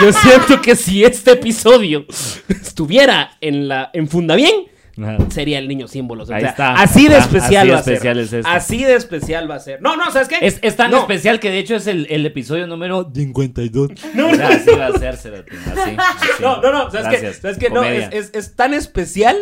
[0.00, 2.06] yo siento que si este episodio
[2.48, 4.66] estuviera en la en Fundabien,
[5.00, 5.16] Ajá.
[5.30, 6.24] sería el niño símbolo.
[6.24, 7.92] O sea, Ahí está, así de especial así de va a ser.
[7.94, 8.50] especial es esto.
[8.50, 9.80] Así de especial va a ser.
[9.82, 10.38] No, no, ¿sabes qué?
[10.42, 10.98] Es, es tan No.
[11.00, 13.90] especial que de hecho es el, el episodio número 52.
[14.14, 16.28] No, o sea, así va a ser, Cerote, así, así.
[16.40, 17.32] No, no, no, ¿sabes qué?
[17.32, 17.70] ¿Sabes qué?
[17.70, 19.36] No, es- es tan especial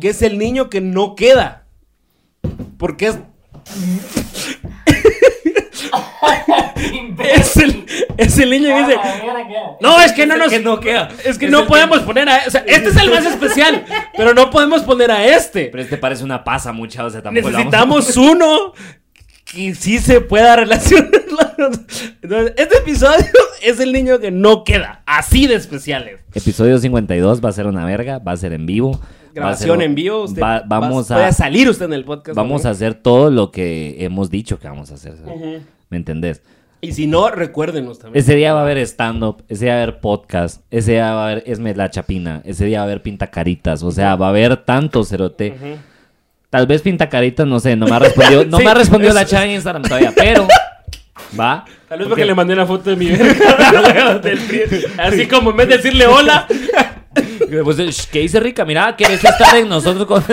[0.00, 1.66] que es el niño que no queda.
[2.78, 3.18] Porque es.
[7.34, 8.96] es, el, es el niño que dice.
[9.80, 10.50] No, es que no nos.
[10.50, 11.08] que no queda.
[11.24, 12.42] Es que Es no podemos poner a.
[12.46, 13.84] O sea, este es el más especial.
[14.16, 15.66] Pero no podemos poner a este.
[15.66, 18.72] Pero este parece una pasa mucha, o sea, tampoco Necesitamos uno
[19.44, 21.10] que sí se pueda relacionar.
[22.22, 23.26] Entonces, este episodio
[23.62, 25.02] es el niño que no queda.
[25.06, 26.20] Así de especiales.
[26.34, 29.00] Episodio 52 va a ser una verga, va a ser en vivo.
[29.34, 30.22] Grabación va a ser- en vivo.
[30.24, 32.36] Usted va- vamos va- puede a, salir usted en el podcast.
[32.36, 35.14] vamos a hacer todo lo que hemos dicho que vamos a hacer.
[35.88, 36.42] ¿Me entendés?
[36.84, 38.20] Y si no, recuérdenos también.
[38.20, 41.20] Ese día va a haber stand-up, ese día va a haber podcast, ese día va
[41.20, 44.30] a haber Esme la Chapina, ese día va a haber Pintacaritas, o sea, va a
[44.30, 45.54] haber tanto cerote.
[46.50, 49.24] Tal vez Pintacaritas, no sé, no me ha respondido, no Sí, me ha respondido la
[49.24, 50.48] chava en Instagram todavía, pero
[51.38, 51.64] va.
[51.88, 54.20] Tal vez porque le mandé una foto de mi verga.
[54.98, 56.48] Así como en vez de decirle hola.
[57.62, 58.64] Pues, "Shh, ¿Qué dice Rica?
[58.64, 60.24] Mira, ¿quieres estar en nosotros con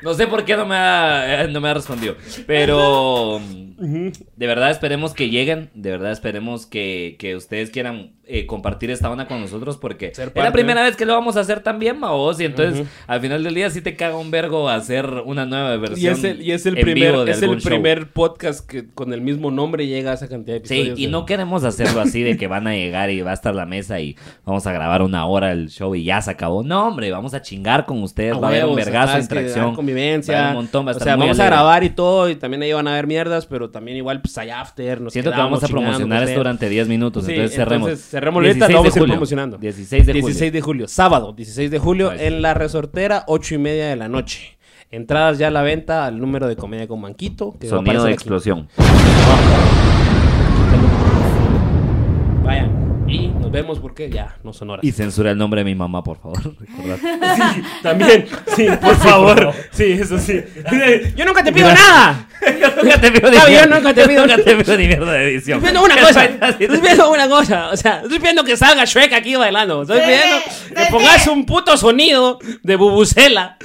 [0.00, 2.14] No sé por qué no me ha, eh, no me ha respondido.
[2.46, 3.42] Pero
[3.76, 5.70] de verdad esperemos que lleguen.
[5.74, 9.76] De verdad esperemos que, que ustedes quieran eh, compartir esta onda con nosotros.
[9.76, 12.40] Porque es la primera vez que lo vamos a hacer también, Maos.
[12.40, 15.78] Y entonces al final del día sí te caga un vergo hacer una nueva Y
[15.78, 16.14] versión.
[16.14, 17.70] es el, y es el primer, es el show.
[17.70, 20.98] primer podcast que con el mismo nombre llega a esa cantidad de Sí, episodios.
[20.98, 23.54] y de- no queremos hacerlo así de que van a llegar y va a estar
[23.54, 26.62] la mesa y vamos a grabar una hora el show y ya se acabó.
[26.62, 29.74] No, hombre, vamos a chingar con ustedes, va a haber un vergazo dar interacción.
[29.74, 30.34] convivencia.
[30.34, 32.28] va a haber un montón, va a o sea, muy vamos a grabar y todo,
[32.28, 35.00] y también ahí van a haber mierdas, pero también igual pues hay after.
[35.00, 37.88] Nos Siento que vamos a promocionar esto durante 10 minutos, Sí, entonces cerremos.
[37.88, 39.14] entonces cerremos 16 lo vamos a ir julio.
[39.14, 39.58] promocionando.
[39.58, 40.26] 16 de julio.
[40.26, 42.22] 16 de julio, sábado, 16 de julio, Pues.
[42.22, 44.56] en La Resortera, 8 y media de la noche.
[44.90, 47.54] Entradas ya a la venta al número de Comedia con Manquito.
[47.60, 48.14] Que Sonido de aquí.
[48.14, 48.68] explosión.
[52.44, 52.85] Vayan.
[53.08, 54.84] Y nos vemos porque ya no son horas.
[54.84, 56.38] Y censura el nombre de mi mamá, por favor.
[56.60, 56.98] Recordad.
[57.54, 58.26] Sí, también.
[58.56, 59.52] Sí, por favor.
[59.70, 60.42] Sí, eso sí.
[61.16, 62.26] Yo nunca te pido nada.
[62.60, 63.66] Yo nunca te pido ni yo mierda.
[63.76, 65.58] nunca te pido- nunca te pido ni mierda de edición.
[65.58, 66.24] Estoy viendo una ¿Qué cosa.
[66.60, 67.68] Estoy viendo una cosa.
[67.70, 69.82] O sea, estoy viendo que salga Shrek aquí bailando.
[69.82, 73.56] Estoy sí, que pongas un puto sonido de bubucela.